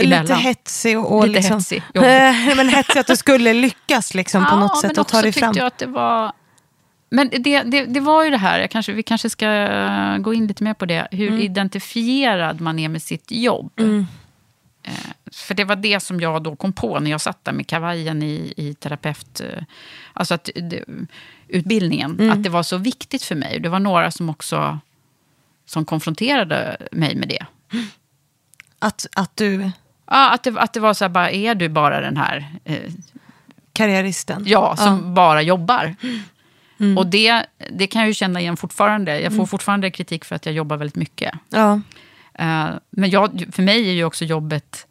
[0.00, 1.82] Lite hetsig och, och Lite liksom, hetsig.
[1.94, 5.40] Eh, men hetsig att du skulle lyckas liksom, på något sätt och ta dig tyckte
[5.40, 5.54] fram.
[5.56, 6.32] jag att det var...
[7.10, 9.46] Men det, det, det var ju det här, jag kanske, vi kanske ska
[10.18, 11.40] gå in lite mer på det, hur Mm.
[11.40, 13.70] identifierad man är med sitt jobb.
[13.80, 14.04] Eh,
[15.32, 18.22] För det var det som jag då kom på när jag satt där med kavajen
[18.22, 19.40] i, i terapeut...
[19.40, 19.62] eh,
[20.12, 20.84] Alltså att det,
[21.48, 22.30] utbildningen, Mm.
[22.32, 23.60] att det var så viktigt för mig.
[23.60, 24.78] Det var några som också
[25.66, 27.46] som konfronterade mig med det.
[28.78, 29.70] Att, att du,
[30.06, 32.92] Ja, att, det, att det var så här, bara, är du bara den här eh,
[33.72, 34.42] karriäristen.
[34.46, 35.94] Ja, som bara jobbar.
[36.98, 39.20] Och det, det kan jag ju känna igen fortfarande.
[39.20, 41.34] Jag får fortfarande kritik för att jag jobbar väldigt mycket.
[41.48, 41.78] Ja, Eh,
[42.90, 44.86] men jag, för mig är ju också jobbet...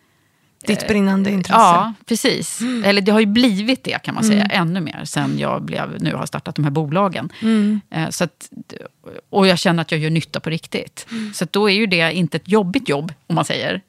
[0.68, 1.60] ditt brinnande intresse.
[1.60, 2.62] Ja, precis.
[2.86, 6.16] Eller det har ju blivit det kan man säga, ännu mer sen jag blev, nu
[6.16, 7.30] har startat de här bolagen.
[7.90, 8.50] Eh, så att,
[9.30, 11.08] och jag känner att jag gör nytta på riktigt.
[11.34, 13.82] Så att då är ju det inte ett jobbigt jobb, om man säger.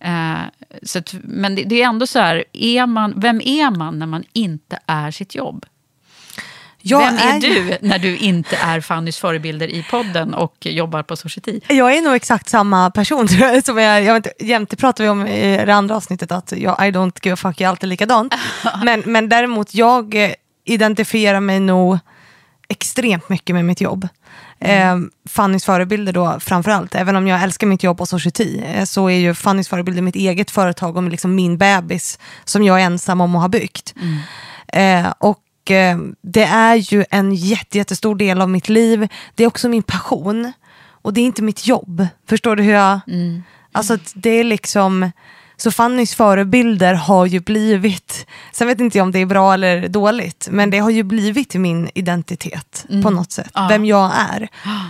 [0.00, 0.38] Eh,
[0.82, 4.06] så att, men det, det är ändå så här, är man, vem är man när
[4.06, 5.66] man inte är sitt jobb?
[6.86, 11.02] Jag Vem är, ju- du när du inte är Fannys förebilder i podden och jobbar
[11.02, 11.60] på Society?
[11.68, 13.64] Jag är nog exakt samma person tror jag.
[13.64, 16.86] Som jag, jag vet, inte, jämt pratar vi om i det andra avsnittet att jag,
[16.88, 18.34] I don't give a fuck, jag är alltid likadant.
[18.84, 20.30] men, men däremot, jag eh,
[20.64, 21.98] identifierar mig nog
[22.68, 24.08] extremt mycket med mitt jobb.
[24.60, 24.96] Eh,
[25.28, 29.18] Fannys förebilder då framförallt, även om jag älskar mitt jobb på Society, eh, så är
[29.18, 33.36] ju Fannys förebilder mitt eget företag och liksom min bebis som jag är ensam om
[33.36, 33.94] att ha byggt.
[34.68, 35.38] Eh, och
[35.70, 39.08] eh, det är ju en jätte, jättestor del av mitt liv.
[39.34, 40.52] Det är också min passion.
[41.02, 42.06] Och det är inte mitt jobb.
[42.28, 43.00] Förstår du hur jag...
[43.72, 45.10] Alltså att det är liksom...
[45.56, 49.88] Så Fannys förebilder har ju blivit, sen vet inte jag om det är bra eller
[49.88, 53.50] dåligt, men det har ju blivit min identitet på något sätt.
[53.68, 54.48] Vem jag är.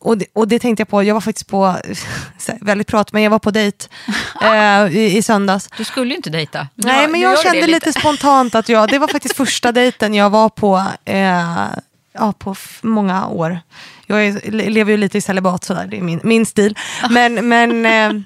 [0.00, 1.76] Och det, och det tänkte jag på, jag var faktiskt på,
[2.60, 3.86] väldigt prat, men jag var på dejt
[4.42, 5.68] eh, i, i söndags.
[5.76, 6.68] Du skulle ju inte dejta.
[6.74, 9.72] Nu Nej men jag du kände det lite spontant att jag, det var faktiskt första
[9.80, 11.66] dejten jag var på, eh,
[12.12, 13.60] ja, på många år.
[14.06, 16.78] Jag är, lever ju lite i celibat sådär, det är min, min stil.
[17.10, 18.22] Men, men eh,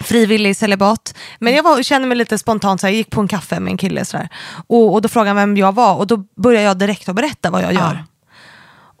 [0.00, 1.14] frivillig celibat.
[1.38, 3.76] Men jag var, kände mig lite spontant, så jag gick på en kaffe med en
[3.76, 4.28] kille sådär.
[4.66, 7.50] Och, och då frågade han vem jag var och då började jag direkt att berätta
[7.50, 8.04] vad jag gör.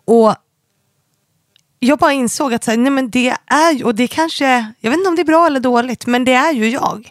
[0.04, 0.34] Och
[1.84, 4.90] jag bara insåg att så här, nej men det är ju, och det kanske, jag
[4.90, 7.08] vet inte om det är bra eller dåligt, men det är ju jag.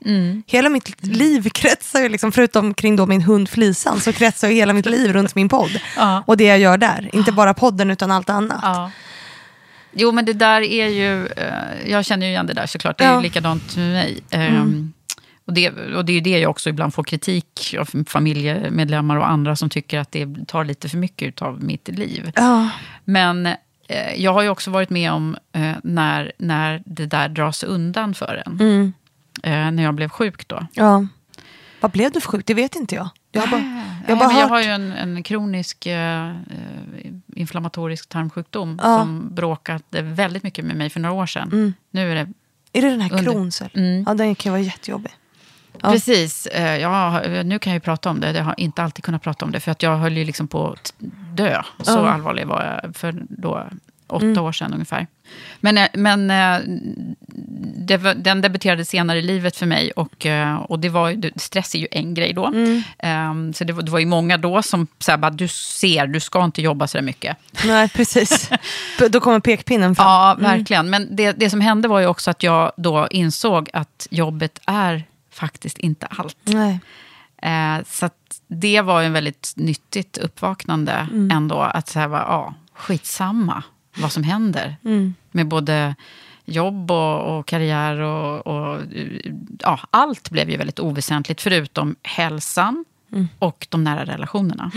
[0.48, 4.54] Hela mitt liv kretsar ju, liksom, förutom kring då min hund Flisan, så kretsar ju
[4.54, 5.80] hela mitt liv runt min podd.
[5.98, 6.24] Ja.
[6.28, 8.60] Och det jag gör där, inte bara podden utan allt annat.
[8.62, 8.92] Ja.
[9.94, 11.26] Jo, men det där är ju...
[11.28, 12.98] eh, jag känner ju igen det där såklart.
[12.98, 13.16] Det är Ja.
[13.16, 14.20] ju likadant med mig.
[14.30, 14.94] Ehm,
[15.46, 19.30] och, det, och det är ju det jag också ibland får kritik av familjemedlemmar och
[19.30, 22.32] andra som tycker att det tar lite för mycket av mitt liv.
[22.36, 22.70] Ja.
[23.06, 23.50] Men
[24.16, 28.44] jag har ju också varit med om eh, när, när det där dras undan för
[28.46, 28.60] en.
[28.60, 28.94] Mm.
[29.44, 30.68] Eh, när jag blev sjuk då.
[30.74, 31.06] Ja.
[31.80, 32.46] Vad blev du för sjuk?
[32.46, 33.10] Det vet inte jag.
[33.32, 36.36] Jag har bara, jag har bara jag har ju en, en kronisk eh, eh,
[37.36, 39.00] inflammatorisk tarmsjukdom Ja.
[39.00, 41.50] som bråkade väldigt mycket med mig för några år sedan.
[41.52, 41.74] Mm.
[41.92, 42.32] Nu är det
[42.74, 43.62] Är det den här under- Crohns?
[43.74, 44.04] Mm.
[44.08, 45.12] Ja, den kan vara jättejobbig.
[45.82, 45.92] Ja.
[45.92, 46.46] Precis.
[46.46, 48.32] Eh, ja, nu kan jag ju prata om det.
[48.32, 49.60] Jag har inte alltid kunnat prata om det.
[49.60, 50.94] För att jag höll ju liksom på att
[51.36, 51.62] dö.
[51.82, 52.10] Så Ja.
[52.12, 53.64] allvarlig var jag för då.
[54.08, 54.44] åtta Mm.
[54.44, 55.08] år sedan ungefär.
[55.60, 56.60] Men, eh, men eh,
[57.78, 60.28] det, den debuterade senare i livet för mig och,
[60.68, 62.46] och det var, stress är ju en grej då.
[62.46, 62.84] Mm.
[63.00, 66.20] Ehm, så det var, det var ju många då som sa bara, du ser, du
[66.20, 67.38] ska inte jobba så där mycket.
[67.66, 68.50] Nej, precis.
[69.10, 70.06] Då kommer pekpinnen fram.
[70.08, 70.90] Ja, verkligen.
[70.90, 75.04] Men det, det som hände var ju också att jag då insåg att jobbet är
[75.32, 76.38] faktiskt inte allt.
[76.44, 76.80] Nej.
[77.42, 78.10] Eh, så
[78.48, 81.32] det var ju en väldigt nyttigt uppvaknande Mm.
[81.32, 81.62] ändå.
[81.62, 83.64] Att säga, ja, skitsamma
[83.98, 84.76] vad som händer.
[84.86, 85.14] Mm.
[85.32, 85.96] Med både
[86.46, 88.82] jobb och, och karriär och, och
[89.60, 93.28] ja, allt blev ju väldigt oväsentligt förutom hälsan Mm.
[93.40, 94.72] och de nära relationerna.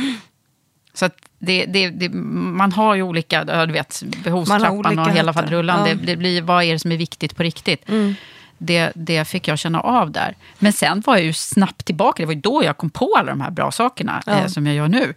[0.95, 5.79] Så det, det, det, man har ju olika, du vet, behovstrappan olika och hela faderullan.
[5.79, 5.95] Ja.
[5.95, 7.89] Det, det blir, vad är det som är viktigt på riktigt?
[7.89, 8.15] Mm.
[8.59, 10.37] Det, det fick jag känna av där.
[10.59, 12.23] Men sen var jag ju snabbt tillbaka.
[12.23, 14.33] Det var ju då jag kom på alla de här bra sakerna Ja.
[14.33, 15.15] eh, som jag gör nu.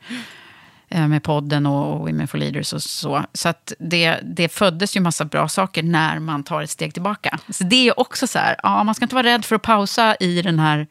[0.90, 3.24] Eh, med podden och, och Women for Leaders och så.
[3.34, 7.40] Så att det, det föddes ju massa bra saker när man tar ett steg tillbaka.
[7.50, 10.16] Så det är också så här, ja, man ska inte vara rädd för att pausa
[10.16, 10.88] i den här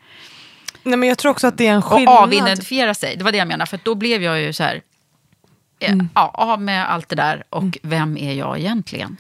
[0.83, 2.19] Nej, men jag tror också att det är en och skillnad.
[2.19, 3.17] avidentifiera sig.
[3.17, 3.71] Det var det jag menade.
[3.71, 4.83] För då blev jag ju så här,
[5.81, 6.09] eh, Mm.
[6.15, 9.17] ja, av med allt det där och vem är jag egentligen?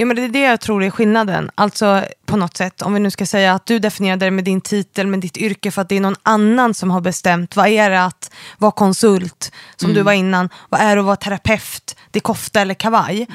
[0.00, 1.50] Ja, men det är det jag tror är skillnaden.
[1.54, 4.60] Alltså på något sätt, om vi nu ska säga att du definierade det med din
[4.60, 7.56] titel, med ditt yrke för att det är någon annan som har bestämt.
[7.56, 10.48] Vad är det att vara konsult, som du var innan?
[10.68, 11.96] Vad är det att vara terapeut?
[12.10, 13.26] Det är kofta eller kavaj.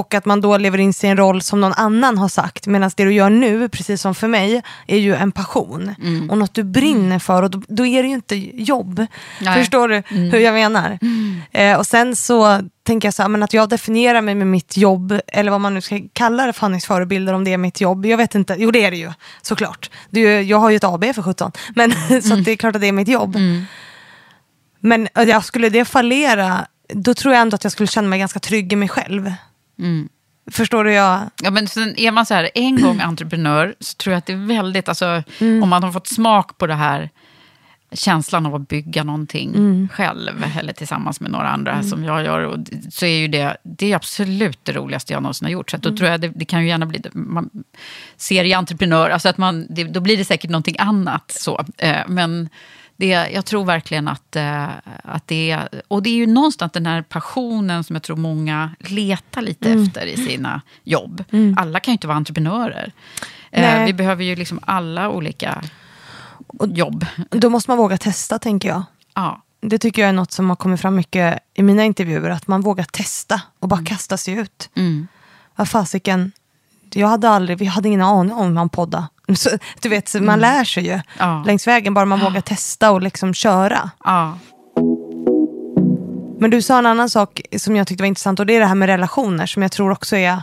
[0.00, 2.66] Och att man då lever in en roll som någon annan har sagt.
[2.66, 5.94] Medan det du gör nu, precis som för mig, är ju en passion.
[6.30, 7.42] Och något du brinner för.
[7.42, 9.06] Och då, då är det ju inte jobb.
[9.40, 9.58] Nej.
[9.58, 10.98] Förstår du hur jag menar?
[11.52, 14.76] Eh, och sen så tänker jag så här, men att jag definierar mig med mitt
[14.76, 18.06] jobb, eller vad man nu ska kalla det, Fannys förebilder, om det är mitt jobb.
[18.06, 19.90] Jag vet inte, jo det är det ju, såklart.
[20.10, 22.74] Det ju, jag har ju ett AB för 17, men så att det är klart
[22.74, 23.36] att det är mitt jobb.
[24.80, 28.18] Men eh, jag skulle det fallera, då tror jag ändå att jag skulle känna mig
[28.18, 29.32] ganska trygg i mig själv.
[30.50, 30.92] Förstår du?
[30.92, 34.26] Jag, Ja, men sen är man så här, en gång entreprenör så tror jag att
[34.26, 35.22] det är väldigt, alltså,
[35.62, 37.10] om man har fått smak på det här
[37.92, 42.40] känslan av att bygga någonting själv eller tillsammans med några andra som jag gör.
[42.40, 42.58] Och,
[42.90, 45.70] så är ju det, det är absolut det roligaste jag någonsin har gjort.
[45.70, 47.50] Så då tror jag det, det kan ju gärna bli, man,
[48.16, 51.30] serieentreprenör, alltså att man, det, då blir det säkert någonting annat.
[51.30, 51.64] Så.
[51.78, 52.48] Eh, men
[53.00, 54.68] det, jag tror verkligen att, eh,
[55.04, 58.70] att det är, och det är ju någonstans den här passionen som jag tror många
[58.78, 61.24] letar lite efter i sina jobb.
[61.56, 62.92] Alla kan ju inte vara entreprenörer.
[63.50, 63.86] Eh, Nej.
[63.86, 65.62] vi behöver ju liksom alla olika
[66.66, 67.06] jobb.
[67.30, 68.82] då måste man våga testa, tänker jag.
[69.14, 69.42] Ja.
[69.60, 72.60] Det tycker jag är något som har kommit fram mycket i mina intervjuer, att man
[72.60, 74.70] vågar testa och bara kasta sig ut.
[74.76, 75.08] Mm.
[75.56, 76.32] Vad fasiken,
[76.92, 79.08] jag hade aldrig, vi hade ingen aning om man podda.
[79.36, 81.02] Så, du vet, man lär sig ju Mm.
[81.18, 81.42] Ja.
[81.46, 83.90] längs vägen, bara man vågar testa och liksom köra.
[84.04, 84.38] Ja.
[86.40, 88.66] Men du sa en annan sak som jag tyckte var intressant och det är det
[88.66, 90.42] här med relationer som jag tror också är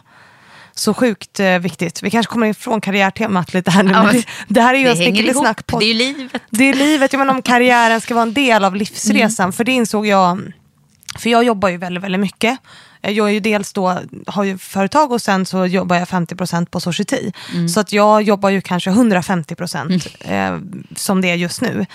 [0.76, 2.04] så sjukt eh, viktigt.
[2.04, 3.92] Vi kanske kommer ifrån karriärtemat lite här nu.
[3.92, 5.80] Ja, det, det här är ju det en snickeli-snack-podd.
[5.80, 6.42] Det är ju livet.
[6.50, 9.44] Det är livet, jag menar om karriären ska vara en del av livsresan.
[9.44, 9.54] Mm.
[9.54, 10.54] För det insåg jag,
[11.18, 12.60] för jag jobbar ju väldigt, väldigt mycket.
[13.02, 16.80] Jag är ju dels då, har ju företag och sen så jobbar jag 50% på
[16.80, 17.32] Society.
[17.54, 17.70] Mm.
[17.70, 20.60] Så att jag jobbar ju kanske 150% eh,
[20.96, 21.86] som det är just nu.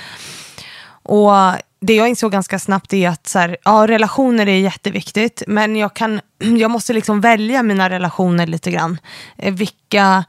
[1.03, 1.33] Och
[1.81, 5.95] det jag insåg ganska snabbt är att så här, ja, relationer är jätteviktigt, men jag,
[5.95, 6.21] kan,
[6.59, 8.99] jag måste liksom välja mina relationer lite grann.
[9.37, 10.25] Eh, vilka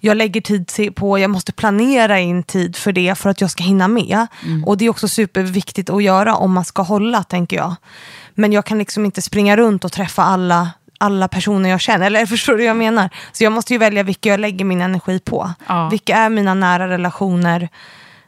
[0.00, 3.62] jag lägger tid på, jag måste planera in tid för det för att jag ska
[3.62, 4.26] hinna med.
[4.66, 7.74] Och det är också superviktigt att göra om man ska hålla, tänker jag.
[8.34, 12.26] Men jag kan liksom inte springa runt och träffa alla alla personer jag känner, eller
[12.36, 13.10] förstår du vad jag menar?
[13.32, 15.52] Så jag måste ju välja vilka jag lägger min energi på.
[15.66, 15.88] Ja.
[15.88, 17.68] Vilka är mina nära relationer?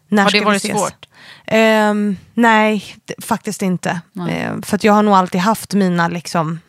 [0.09, 1.07] När Har det varit svårt?
[1.47, 2.85] Ehm, nej,
[3.19, 4.01] faktiskt inte.
[4.13, 4.43] Nej.
[4.43, 6.61] Ehm, för jag har nog alltid haft mina liksom,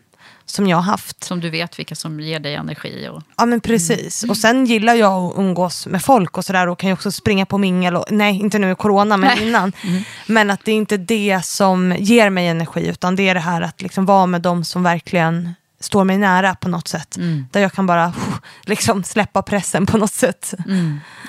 [0.49, 1.23] som jag har haft.
[1.23, 3.09] Som du vet vilka som ger dig energi.
[3.11, 4.23] Och, Ja men precis.
[4.23, 7.45] Och sen gillar jag att umgås med folk och sådär och kan ju också springa
[7.45, 7.95] på mingel.
[7.95, 9.47] Och, nej, inte nu i corona men Nej.
[9.47, 9.73] innan.
[10.27, 13.61] Men att det är inte det som ger mig energi utan det är det här
[13.61, 17.17] att liksom vara med dem som verkligen står mig nära på något sätt.
[17.51, 18.13] Där jag kan bara
[18.65, 20.53] liksom släppa pressen på något sätt.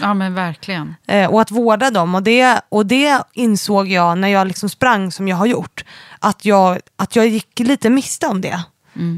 [0.01, 0.95] ja men verkligen.
[1.07, 2.15] Eh, och att vårda dem.
[2.15, 5.85] Och det, och det insåg jag när jag liksom sprang som jag har gjort.
[6.19, 8.63] Att jag, att jag gick lite miste om det.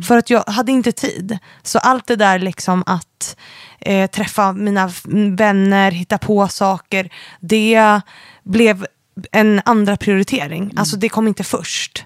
[0.03, 1.39] För att jag hade inte tid.
[1.63, 3.37] Så allt det där liksom att
[3.81, 4.91] eh, träffa mina
[5.37, 7.11] vänner, hitta på saker.
[7.41, 8.01] Det
[8.43, 8.87] blev
[9.33, 10.73] en andra prioritering.
[10.77, 12.05] Alltså det kom inte först.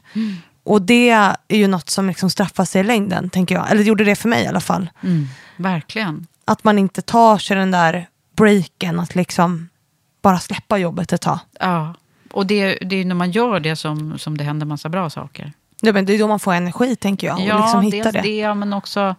[0.65, 3.71] Och det är ju något som liksom straffar sig i längden, tänker jag.
[3.71, 4.91] Eller det gjorde det för mig i alla fall.
[5.57, 6.27] Verkligen.
[6.45, 9.69] Att man inte tar sig den där breaken, att liksom
[10.23, 11.39] bara släppa jobbet ett tag.
[11.61, 11.95] Ja.
[12.33, 15.53] Och det, det är när man gör det som, som det händer massa bra saker.
[15.81, 17.37] Ja, men det är då man får energi tänker jag.
[17.37, 18.21] Och Ja, liksom hitta det.
[18.21, 19.15] det, men också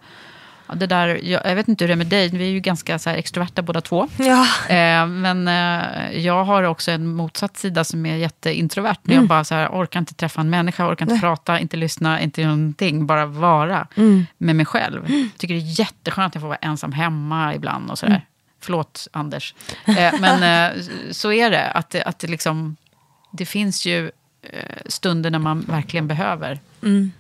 [0.74, 3.00] det där, jag, jag vet inte hur det är med dig, vi är ju ganska
[3.00, 4.08] så extroverta båda två.
[4.18, 4.46] Ja.
[4.70, 8.98] Eh, men eh, jag har också en motsatt sida som är jätteintrovert.
[9.04, 9.24] När Mm.
[9.24, 11.22] jag bara så här, orkar inte träffa en människa, orkar inte Nej.
[11.22, 13.06] prata, inte lyssna, inte göra någonting.
[13.06, 14.26] Bara vara Mm.
[14.38, 15.08] med mig själv.
[15.38, 18.12] Tycker det är jätteskönt att jag får vara ensam hemma ibland och sådär.
[18.14, 18.22] Mm.
[18.62, 19.54] Förlåt, Anders.
[19.86, 20.82] Eh, men eh,
[21.12, 21.72] så är det.
[21.72, 22.76] Att, det, att det, liksom,
[23.32, 24.12] det finns ju
[24.86, 27.12] stunder när man verkligen behöver Mm.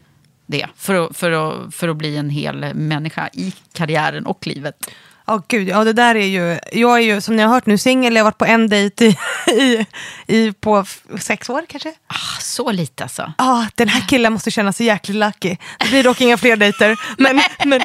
[0.45, 0.67] det.
[0.75, 4.91] För att, för, att, för att bli en hel människa i karriären och livet.
[5.27, 5.67] Ja, gud.
[5.67, 6.59] Ja, det där är ju...
[6.71, 8.15] Jag är ju, som ni har hört nu, singel.
[8.15, 9.17] Jag har varit på en dejt i,
[9.51, 9.85] i,
[10.27, 10.85] i, på
[11.19, 11.89] sex år kanske.
[12.07, 13.33] Ah, så lite alltså.
[13.37, 15.57] Ja, den här killen måste känna sig jäkligt lucky.
[15.79, 16.99] Det blir dock inga fler dejter.
[17.17, 17.81] Men, men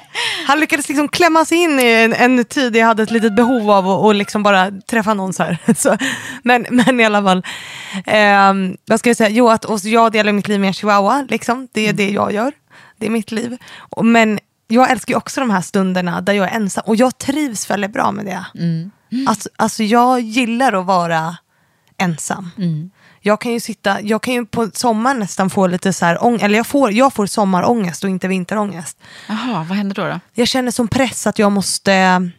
[0.46, 3.70] han lyckades liksom klämma sig in i en, en tid jag hade ett litet behov
[3.70, 5.58] av att och liksom bara träffa någon så här.
[5.76, 5.96] Så,
[6.42, 7.42] men, men i alla fall.
[8.06, 9.30] ehm, vad ska jag säga?
[9.30, 11.26] Jo, att och jag delar mitt liv med en chihuahua.
[11.28, 11.68] Liksom.
[11.72, 12.52] Det är det jag gör.
[12.98, 13.56] Det är mitt liv.
[14.02, 14.38] Men
[14.70, 16.82] jag älskar ju också de här stunderna där jag är ensam.
[16.86, 18.44] Och jag trivs väldigt bra med det.
[19.28, 21.36] Alltså, alltså jag gillar att vara
[21.98, 22.50] ensam.
[23.22, 26.42] Jag kan ju sitta, jag kan ju på sommaren nästan få lite så här, ång-
[26.42, 28.98] eller jag får, jag får sommarångest och inte vinterångest.
[29.28, 30.04] Jaha, vad händer då?
[30.08, 30.20] då?
[30.34, 32.30] Jag känner som press att jag måste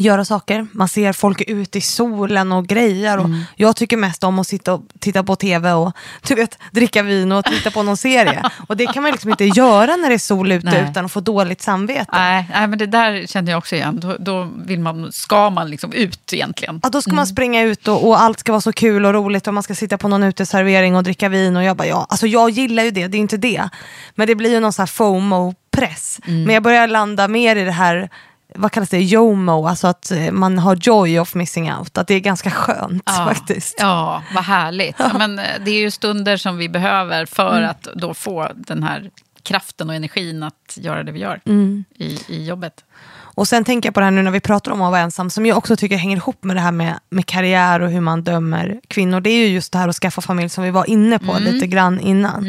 [0.00, 0.66] göra saker.
[0.72, 3.18] Man ser folk ute i solen och grejer.
[3.18, 3.40] Och Mm.
[3.56, 5.92] Jag tycker mest om att sitta och titta på tv och
[6.28, 8.42] du vet, dricka vin och titta på någon serie.
[8.68, 10.86] Och det kan man liksom inte göra när det är sol ute Nej.
[10.90, 12.10] utan att få dåligt samvete.
[12.12, 14.00] Nej, nej, men det där känner jag också igen.
[14.00, 16.80] Då, då vill man, ska man liksom ut egentligen.
[16.82, 19.46] Ja, då ska man springa ut och, och allt ska vara så kul och roligt
[19.46, 22.26] och man ska sitta på någon uteservering och dricka vin och jag bara ja, alltså
[22.26, 23.68] jag gillar ju det, det är inte det.
[24.14, 26.20] Men det blir ju någon sån här FOMO-press.
[26.24, 28.08] Men jag börjar landa mer i det här,
[28.54, 31.98] vad kallas det, JOMO, alltså att eh, man har joy of missing out.
[31.98, 33.76] Att det är ganska skönt faktiskt.
[33.80, 34.96] Ja, vad härligt.
[34.98, 37.70] Ja, men, eh, det är ju stunder som vi behöver för Mm.
[37.70, 39.10] att då få den här
[39.42, 41.84] kraften och energin att göra det vi gör Mm.
[41.94, 42.84] i, i jobbet.
[43.16, 45.30] Och sen tänker jag på det här nu när vi pratar om att vara ensam,
[45.30, 48.22] som jag också tycker hänger ihop med det här med, med karriär och hur man
[48.22, 49.20] dömer kvinnor.
[49.20, 51.66] Det är ju just det här att skaffa familj som vi var inne på lite
[51.66, 52.44] grann innan.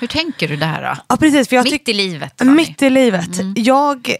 [0.00, 1.00] Hur tänker du det här då?
[1.08, 2.40] Ja, precis, för jag Mitt i livet.
[2.44, 3.30] Mitt i livet.
[3.56, 4.14] Jag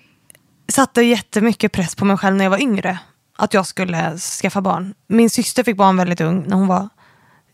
[0.68, 2.98] satte jättemycket press på mig själv när jag var yngre.
[3.36, 4.94] Att jag skulle skaffa barn.
[5.08, 6.88] Min syster fick barn väldigt ung, när hon var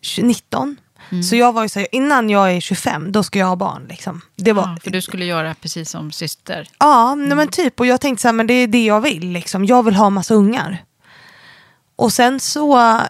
[0.01, 0.77] 20 19.
[1.31, 3.87] Så jag var ju så här, innan jag är 25, då ska jag ha barn.
[3.89, 4.21] Liksom.
[4.37, 6.69] Det var, Ja, för du skulle göra precis som syster.
[6.79, 7.81] Ja, nej, men typ.
[7.81, 9.29] Och jag tänkte så här, men det är det jag vill.
[9.29, 9.65] Liksom.
[9.65, 10.85] Jag vill ha massa ungar.
[11.97, 13.01] Och sen så,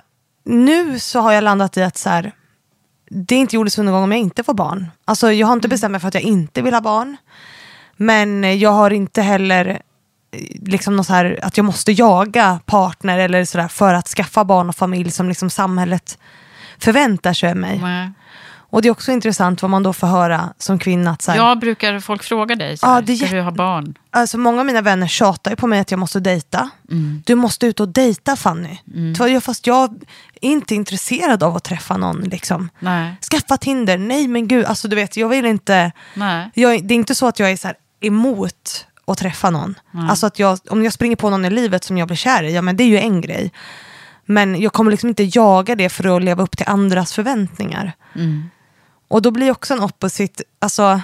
[0.45, 2.33] nu så har jag landat i att så här,
[3.11, 4.91] det är inte jordens undergång om jag inte får barn.
[5.05, 7.17] Alltså jag har inte bestämt mig för att jag inte vill ha barn.
[7.97, 9.83] Men jag har inte heller
[10.67, 14.69] liksom något så här, att jag måste jaga partner eller sådär för att skaffa barn
[14.69, 16.19] och familj som liksom samhället
[16.79, 17.79] förväntar sig av mig.
[17.83, 18.11] Nej.
[18.55, 21.11] Och det är också intressant vad man då får höra som kvinna.
[21.11, 23.51] Att så Jag brukar folk fråga dig, så Ja, här, det är ska du ha
[23.51, 23.95] barn?
[24.11, 26.71] Alltså många av mina vänner tjatar på mig att jag måste dejta.
[27.25, 28.79] Du måste ut och dejta Fanny.
[29.19, 29.85] Jag- Fast jag
[30.43, 32.21] är inte intresserad av att träffa någon.
[32.21, 32.69] Liksom.
[32.79, 33.15] Nej.
[33.31, 34.65] Skaffa Tinder, nej men gud.
[34.65, 35.93] Alltså, du vet, jag vill inte...
[36.15, 36.51] Nej.
[36.55, 39.75] Jag, det är inte så att jag är så här emot att träffa någon.
[40.09, 42.55] Alltså att jag, om jag springer på någon i livet som jag blir kär i,
[42.55, 43.53] ja men det är ju en grej.
[44.25, 47.93] Men jag kommer liksom inte jaga det för att leva upp till andras förväntningar.
[49.09, 51.01] Och då blir också en opposite, alltså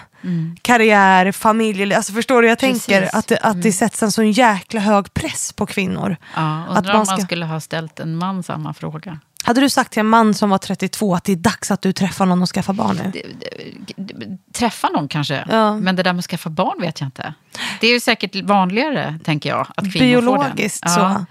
[0.62, 3.00] karriär, familj, alltså förstår du jag tänker?
[3.00, 3.14] Precis.
[3.14, 6.16] Att det, att det sätts en sån jäkla hög press på kvinnor.
[6.36, 9.18] Ja, Att undrar man om man ska- skulle ha ställt en man samma fråga.
[9.44, 11.92] Hade du sagt till en man som var 32 att det är dags att du
[11.92, 14.38] träffar någon och skaffar barn nu?
[14.52, 15.76] Träffa någon kanske, Ja.
[15.76, 17.34] men det där med att skaffa barn vet jag inte.
[17.80, 21.26] Det är ju säkert vanligare, tänker jag, att kvinnor Biologiskt får den.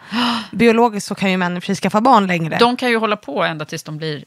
[0.51, 2.58] så, biologiskt så kan ju män skaffa barn längre.
[2.60, 4.24] De kan ju hålla på ända tills de blir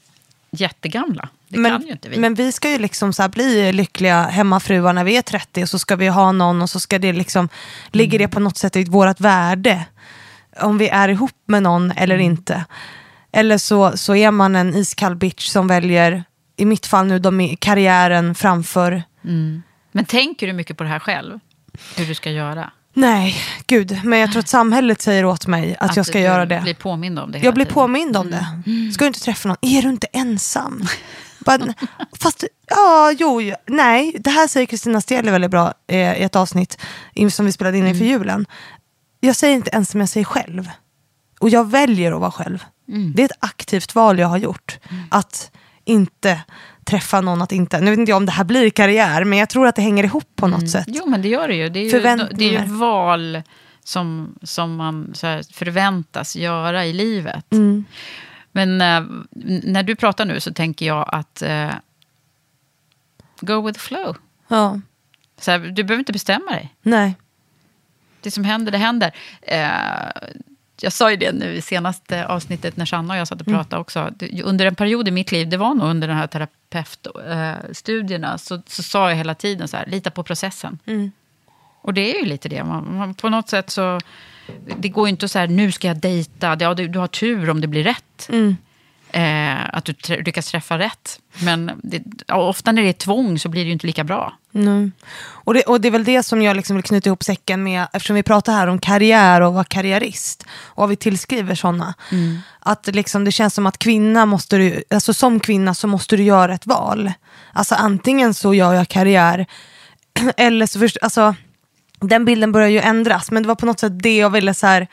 [0.51, 1.29] jättegamla.
[1.49, 2.19] Det men, kan ju inte vi.
[2.19, 5.79] men vi ska ju liksom så bli lyckliga hemmafruar när vi är 30 och så
[5.79, 7.49] ska vi ha någon och så ska det liksom,
[7.93, 8.29] ligger Mm.
[8.29, 9.85] det på något sätt i vårt värde.
[10.61, 12.27] Om vi är ihop med någon eller Mm.
[12.27, 12.65] inte.
[13.33, 16.25] Eller så, så är man en iskall bitch som väljer,
[16.57, 19.03] i mitt fall nu, de, karriären framför
[19.93, 21.39] Men tänker du mycket på det här själv?
[21.97, 22.71] Hur du ska göra?
[22.95, 24.01] Nej, gud.
[24.05, 26.61] Men jag tror att samhället säger åt mig att, jag ska du göra det.
[26.61, 27.75] blir påmind om det Jag blir tiden.
[27.75, 28.47] påmind om det.
[28.95, 29.57] Ska du inte träffa någon?
[29.61, 30.87] Är du inte ensam?
[32.21, 34.17] Fast, ja, jo, nej.
[34.19, 36.79] Det här säger Kristina Steli väldigt bra eh, i ett avsnitt
[37.31, 38.47] som vi spelade in inför julen.
[39.21, 40.69] Jag säger inte ensam, jag säger själv.
[41.41, 42.65] Och jag väljer att vara själv.
[43.15, 44.79] Det är ett aktivt val jag har gjort.
[45.11, 45.51] Att
[45.85, 46.41] inte
[46.85, 47.81] träffa någon, att inte...
[47.81, 50.05] Nu vet inte jag om det här blir karriär, men jag tror att det hänger
[50.05, 50.85] ihop på något sätt.
[50.89, 51.69] Jo, men det gör det ju.
[51.69, 53.43] Det är ju, det är ju val
[53.85, 55.13] som, som man
[55.53, 57.53] förväntas göra i livet.
[57.53, 57.85] Mm.
[58.53, 59.27] Men n-
[59.65, 61.71] när du pratar nu så tänker jag att eh,
[63.41, 64.17] go with the flow.
[64.49, 64.81] Ja.
[65.41, 66.75] Så här, du behöver inte bestämma dig.
[66.83, 67.15] Nej.
[68.21, 69.15] Det som händer, det händer.
[69.43, 70.31] Eh,
[70.83, 73.81] jag sa ju det nu i senaste avsnittet när Sanna och jag satt och pratade
[73.81, 74.11] också.
[74.17, 78.63] Det- Under en period i mitt liv, det var nog under den här terapeutstudierna, så,
[78.67, 80.79] så sa jag hela tiden så här, lita på processen.
[81.83, 82.65] Och det är ju lite det.
[82.65, 84.01] Man, man, på något sätt så,
[84.79, 86.57] det går ju inte att säga nu ska jag dejta.
[86.61, 88.29] Ja, du, du har tur om det blir rätt.
[89.13, 91.21] Eh, att du lyckas träffa rätt.
[91.45, 92.03] Men det,
[92.33, 94.33] ofta när det är tvång så blir det ju inte lika bra.
[94.53, 94.91] Nej.
[95.23, 97.87] Och, det, och det är väl det som jag liksom vill knyta ihop säcken med,
[97.93, 101.95] eftersom vi pratar här om karriär och vara karriärist, och vad vi tillskriver sådana.
[102.61, 106.23] Att liksom, det känns som att kvinna måste du, alltså som kvinna så måste du
[106.23, 107.13] göra ett val.
[107.53, 109.47] Alltså antingen så gör jag karriär,
[110.37, 111.35] eller så först, alltså,
[112.01, 114.67] den bilden börjar ju ändras, men det var på något sätt det jag ville så
[114.67, 114.87] här,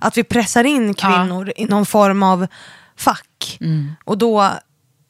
[0.00, 2.46] att vi pressar in kvinnor i någon form av
[2.96, 3.58] fack.
[4.04, 4.50] Och då,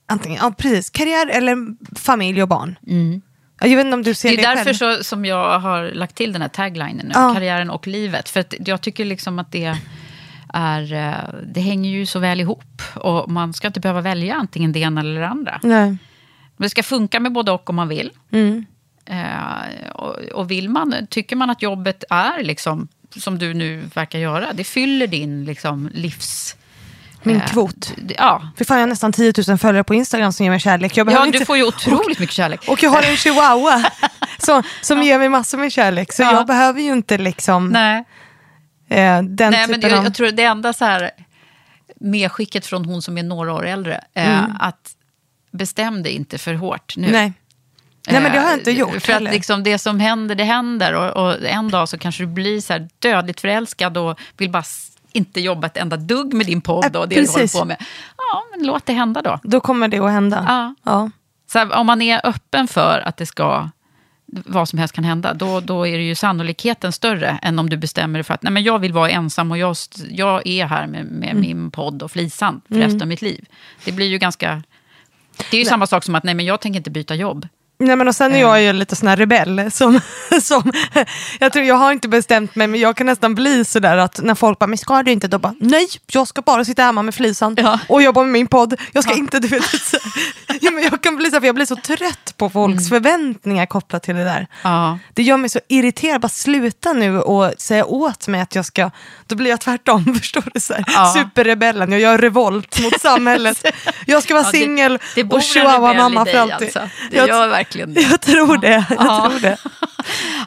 [0.09, 1.57] antingen, ja precis, karriär eller
[1.98, 2.78] familj och barn.
[3.63, 5.91] Ja, Jag vet inte om du ser Det det, är därför så, som jag har
[5.91, 7.35] lagt till den här taglinen nu, Ja.
[7.35, 8.29] karriären och livet.
[8.29, 9.75] För att jag tycker liksom att det
[10.55, 12.83] är, eh, det hänger ju så väl ihop.
[12.95, 15.61] Och man ska inte behöva välja antingen det ena eller det andra.
[15.63, 15.97] Nej.
[16.57, 18.11] Det ska funka med både och om man vill.
[18.33, 18.67] Mm.
[19.05, 24.19] Eh, och, och vill man, tycker man att jobbet är liksom, som du nu verkar
[24.19, 26.57] göra, det fyller din liksom, livs...
[27.23, 27.93] Min eh, kvot.
[28.18, 28.43] Ja.
[28.57, 30.97] För fan, jag har nästan 10 000 följare på Instagram som ger mig kärlek.
[30.97, 31.45] Jag ja, du inte...
[31.45, 32.64] får ju otroligt mycket kärlek.
[32.68, 33.85] Och jag har en chihuahua
[34.39, 36.12] som, som ger mig massor med kärlek.
[36.12, 36.33] Så Ja.
[36.33, 38.05] jag behöver ju inte liksom Nej.
[38.89, 40.05] eh, den Nej, men typen jag, av...
[40.05, 41.11] jag tror det enda så här
[42.01, 44.91] medskicket från hon som är några år äldre, eh, att
[45.53, 47.09] bestäm dig inte för hårt nu.
[47.09, 47.20] Mm.
[47.20, 47.33] Nej.
[48.11, 49.31] Nej, men det har jag Eh, inte gjort För heller.
[49.31, 50.93] att liksom det som händer, det händer.
[50.93, 54.62] Och, och en dag så kanske du blir så här dödligt förälskad och vill bara
[55.13, 57.55] inte jobba ett enda dugg med din podd Eh, och det du precis.
[57.55, 57.77] håller på med.
[58.17, 59.39] Ja, men låt det hända då.
[59.43, 60.45] Då kommer det att hända.
[60.49, 60.75] Ja.
[60.83, 61.11] Ja.
[61.53, 63.69] Så om man är öppen för att det ska,
[64.27, 67.77] vad som helst kan hända, då, då är det ju sannolikheten större än om du
[67.77, 69.77] bestämmer dig för att nej, men jag vill vara ensam och jag,
[70.11, 71.41] jag är här med, med Mm.
[71.41, 73.45] min podd och Flisan för resten av mitt liv.
[73.85, 74.63] Det blir ju ganska...
[75.51, 77.49] Det är ju samma sak som att nej, men jag tänker inte byta jobb.
[77.83, 79.70] Nej, men och sen är jag ju lite sån här rebell.
[79.70, 80.01] Som,
[80.43, 80.72] som,
[81.39, 84.35] jag, tror, jag har inte bestämt mig, men jag kan nästan bli sådär att när
[84.35, 85.28] folk bara, men ska du inte?
[85.28, 87.78] Då bara, nej, jag ska bara sitta hemma med flisan Ja.
[87.89, 88.74] och jobba med min podd.
[88.93, 89.62] Jag ska inte, du vet.
[89.83, 89.97] Så,
[90.61, 94.03] ja, men jag kan bli så för jag blir så trött på folks förväntningar kopplat
[94.03, 94.47] till det där.
[94.62, 94.99] Ja.
[95.14, 98.91] Det gör mig så irriterad, bara sluta nu och säga åt mig att jag ska,
[99.26, 100.61] då blir jag tvärtom, förstår du?
[100.61, 100.85] Så här.
[100.87, 101.14] Ja.
[101.16, 103.64] Superrebellen, jag gör revolt mot samhället.
[104.07, 104.99] Jag ska vara Ja, singel
[105.30, 106.66] och chihuahua-mamma för alltid.
[106.76, 106.80] alltså.
[107.11, 108.01] Det Jag- gör verkligen det.
[108.01, 108.68] jag tror det.
[108.70, 109.29] Jag Ja.
[109.31, 109.57] tror det.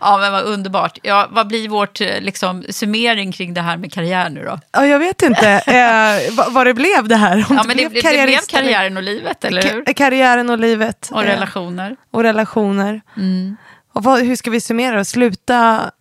[0.02, 0.98] Ja, men vad underbart.
[1.04, 4.60] Ja, vad blir vårt eh, liksom, summering kring det här med karriär nu då?
[4.72, 7.46] Ja, jag vet inte eh, vad, vad det blev det här.
[7.50, 9.84] Om Ja, men det, det, det blev karriären och livet, eller hur?
[9.84, 11.10] Ka- karriären och livet.
[11.14, 11.96] Och eh, relationer.
[12.12, 13.02] och relationer.
[13.18, 13.58] Mm.
[13.94, 15.06] Och vad, hur ska vi summera det?
[15.06, 15.92] Sluta,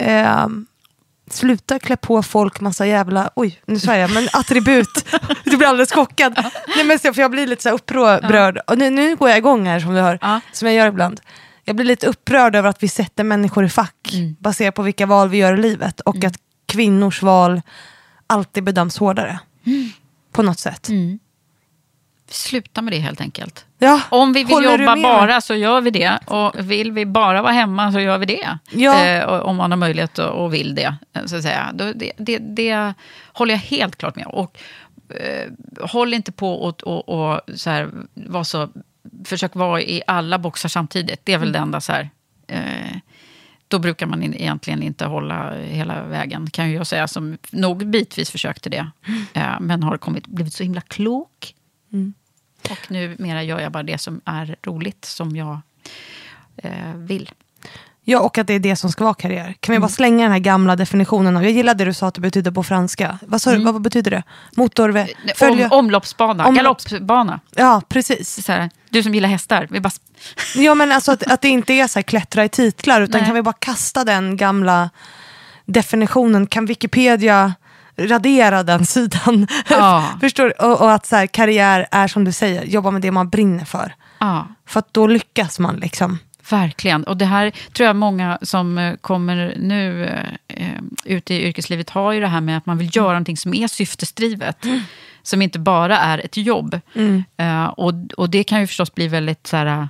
[0.00, 0.46] eh,
[1.32, 4.88] sluta klä på folk massa jävla, oj nu sa jag, men attribut.
[5.44, 6.44] du blir alldeles chockad.
[6.76, 8.58] Nej, men, så- för jag blir lite så upprörd.
[8.66, 10.40] Och nu, nu går jag igång här som du hör, Ja.
[10.52, 11.20] som jag gör ibland.
[11.64, 14.36] Jag blir lite upprörd över att vi sätter människor i fack Mm.
[14.40, 16.00] baserat på vilka val vi gör i livet.
[16.00, 16.34] Och att
[16.66, 17.62] kvinnors val
[18.26, 19.38] alltid bedöms hårdare.
[19.66, 19.90] Mm.
[20.32, 20.88] På något sätt.
[22.30, 23.64] Sluta med det helt enkelt.
[23.78, 26.18] Ja, Om vi vill jobba bara så gör vi det.
[26.26, 28.58] Och vill vi bara vara hemma så gör vi det.
[28.70, 29.04] Ja.
[29.06, 30.96] Eh, om man har möjlighet och, vill det.
[31.12, 31.70] eh, Så att säga.
[31.74, 32.38] Det, det.
[32.38, 32.92] Det
[33.32, 34.26] håller jag helt klart med.
[34.26, 34.58] Och
[35.08, 35.50] eh,
[35.80, 38.68] håll inte på och, och, och så här, var så,
[39.24, 41.20] försök vara i alla boxar samtidigt.
[41.24, 41.52] Det är väl Mm.
[41.52, 42.10] det enda så här.
[42.46, 42.96] Eh,
[43.68, 48.30] då brukar man in, egentligen inte hålla hela vägen, kan jag säga, som nog bitvis
[48.30, 48.90] försökte det.
[49.32, 51.54] Eh, men har kommit, blivit så himla klok.
[52.70, 55.58] Och numera gör jag bara det som är roligt, som jag
[56.56, 57.30] eh, vill.
[58.04, 59.54] Ja, och att det är det som ska vara karriär.
[59.60, 59.80] Kan vi Mm.
[59.82, 62.50] bara slänga den här gamla definitionen av, jag gillade det du sa att det betyder
[62.50, 63.18] på franska.
[63.26, 64.22] Vad, sa du, vad betyder det?
[64.56, 67.40] Nej, Följa- Om, omloppsbana, Omlopps- galoppbana.
[67.56, 68.48] Ja, precis.
[68.48, 69.90] Här, du som gillar hästar, vi bara...
[70.56, 73.26] Ja, men alltså att, att det inte är så här klättra i titlar, utan Nej.
[73.26, 74.90] kan vi bara kasta den gamla
[75.66, 76.46] definitionen?
[76.46, 77.54] Kan Wikipedia
[78.06, 79.46] radera den sidan?
[79.68, 80.04] Ja.
[80.20, 80.62] Förstår?
[80.62, 83.64] Och, och att så här, karriär är som du säger, jobba med det man brinner
[83.64, 83.94] för.
[84.18, 86.18] Ja, För att då lyckas man liksom.
[86.50, 87.04] verkligen.
[87.04, 90.04] Och det här tror jag många som eh, kommer nu
[90.48, 90.66] eh,
[91.04, 93.68] ut i yrkeslivet har ju det här med att man vill göra någonting som är
[93.68, 94.66] syftesdrivet.
[95.22, 96.80] Som inte bara är ett jobb.
[97.36, 99.88] Eh, och, och det kan ju förstås bli väldigt så här,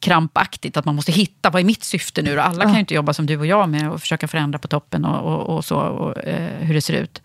[0.00, 2.42] krampaktigt, att man måste hitta, vad är mitt syfte nu då?
[2.42, 5.04] Alla kan ju inte jobba som du och jag med och försöka förändra på toppen
[5.04, 7.22] och, och, och så, och, eh, hur det ser ut.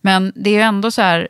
[0.00, 1.28] Men det är ju ändå så här,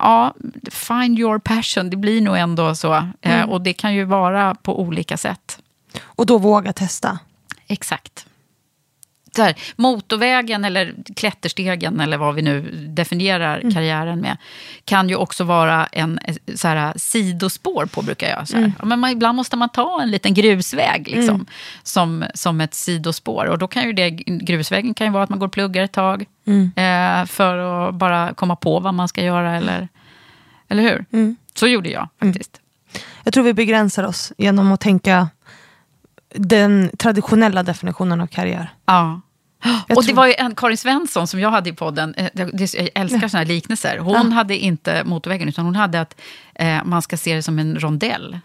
[0.00, 0.34] ja,
[0.70, 3.08] find your passion, det blir nog ändå så.
[3.20, 5.58] Eh, och det kan ju vara på olika sätt.
[6.02, 7.18] Och då våga testa.
[7.66, 8.26] Exakt.
[9.42, 13.74] Här, motorvägen eller klätterstegen eller vad vi nu definierar mm.
[13.74, 14.36] karriären med
[14.84, 16.20] kan ju också vara en
[16.54, 18.58] så här, sidospår på, brukar jag säga.
[18.58, 18.72] Mm.
[18.82, 21.46] Men man, ibland måste man ta en liten grusväg liksom, mm.
[21.82, 23.44] som, som ett sidospår.
[23.44, 25.92] Och då kan ju det, grusvägen kan ju vara att man går och pluggar ett
[25.92, 26.72] tag mm.
[26.76, 29.56] eh, för att bara komma på vad man ska göra.
[29.56, 29.88] Eller,
[30.68, 31.04] eller hur?
[31.12, 31.36] Mm.
[31.54, 32.60] Så gjorde jag faktiskt.
[33.24, 35.28] Jag tror vi begränsar oss genom att tänka
[36.34, 38.70] den traditionella definitionen av karriär.
[38.86, 39.20] Ja.
[39.88, 42.90] Jag och det var ju en Karin Svensson som jag hade i podden, eh, jag
[42.94, 43.98] älskar såna här liknelser.
[43.98, 44.34] Hon ja.
[44.34, 46.20] hade inte motorvägen, utan hon hade att
[46.54, 48.38] eh, man ska se det som en rondell.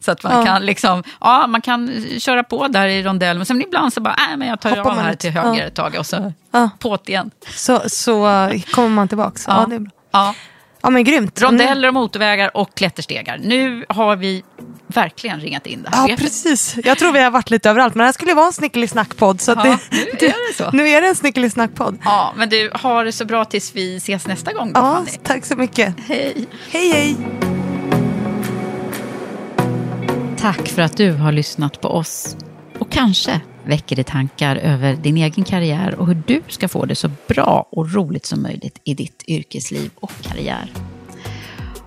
[0.00, 0.44] Så att man, ja.
[0.44, 4.14] kan liksom, ja, man kan köra på där i rondellen, men sen ibland så bara,
[4.28, 5.66] nej men jag tar Hoppar av här till höger ja.
[5.66, 6.70] ett tag och så ja.
[6.78, 7.30] påt igen.
[7.50, 9.40] Så, så kommer man tillbaka.
[9.46, 9.60] Ja.
[9.60, 9.90] ja, det är bra.
[10.10, 10.34] Ja.
[10.82, 11.42] Ja men grymt.
[11.42, 13.38] Rondeller och motorvägar och klätterstegar.
[13.42, 14.44] Nu har vi
[14.96, 16.08] verkligen ringat in det här.
[16.08, 16.76] Ja precis.
[16.84, 17.94] Jag tror vi har varit lite överallt.
[17.94, 19.40] Men det här skulle vara en snickelisnackpodd.
[19.40, 20.70] Så ja, det, nu är det så.
[20.70, 21.98] Nu är det en snickelisnackpodd.
[22.04, 25.18] Ja, men du, har det så bra tills vi ses nästa gång då, ja, Fanny.
[25.22, 25.94] Tack så mycket.
[26.06, 26.46] Hej.
[26.70, 27.16] Hej hej.
[30.38, 32.36] Tack för att du har lyssnat på oss.
[32.78, 36.94] Och kanske väcker det tankar över din egen karriär och hur du ska få det
[36.94, 40.72] så bra och roligt som möjligt i ditt yrkesliv och karriär.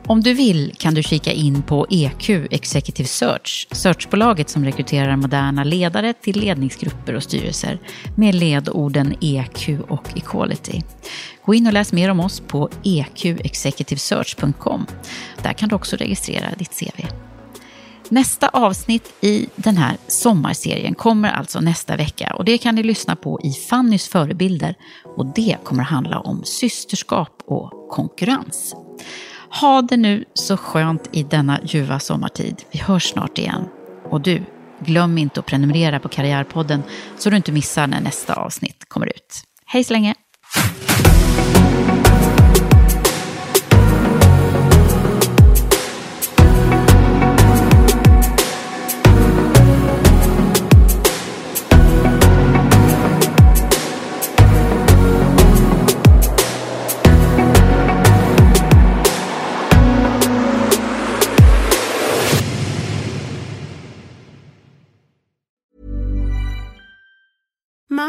[0.09, 5.63] Om du vill kan du kika in på EQ Executive Search, searchbolaget som rekryterar moderna
[5.63, 7.79] ledare till ledningsgrupper och styrelser
[8.15, 10.81] med ledorden EQ och Equality.
[11.45, 14.85] Gå in och läs mer om oss på eqexecutivesearch.com.
[15.43, 17.05] Där kan du också registrera ditt CV.
[18.09, 23.15] Nästa avsnitt i den här sommarserien kommer alltså nästa vecka och det kan ni lyssna
[23.15, 24.75] på i Fannys förebilder
[25.17, 28.75] och det kommer att handla om systerskap och konkurrens.
[29.61, 32.63] Ha det nu så skönt i denna ljuva sommartid.
[32.71, 33.69] Vi hörs snart igen.
[34.09, 34.43] Och du,
[34.79, 36.83] glöm inte att prenumerera på Karriärpodden
[37.17, 39.43] så du inte missar när nästa avsnitt kommer ut.
[39.65, 40.15] Hej så länge!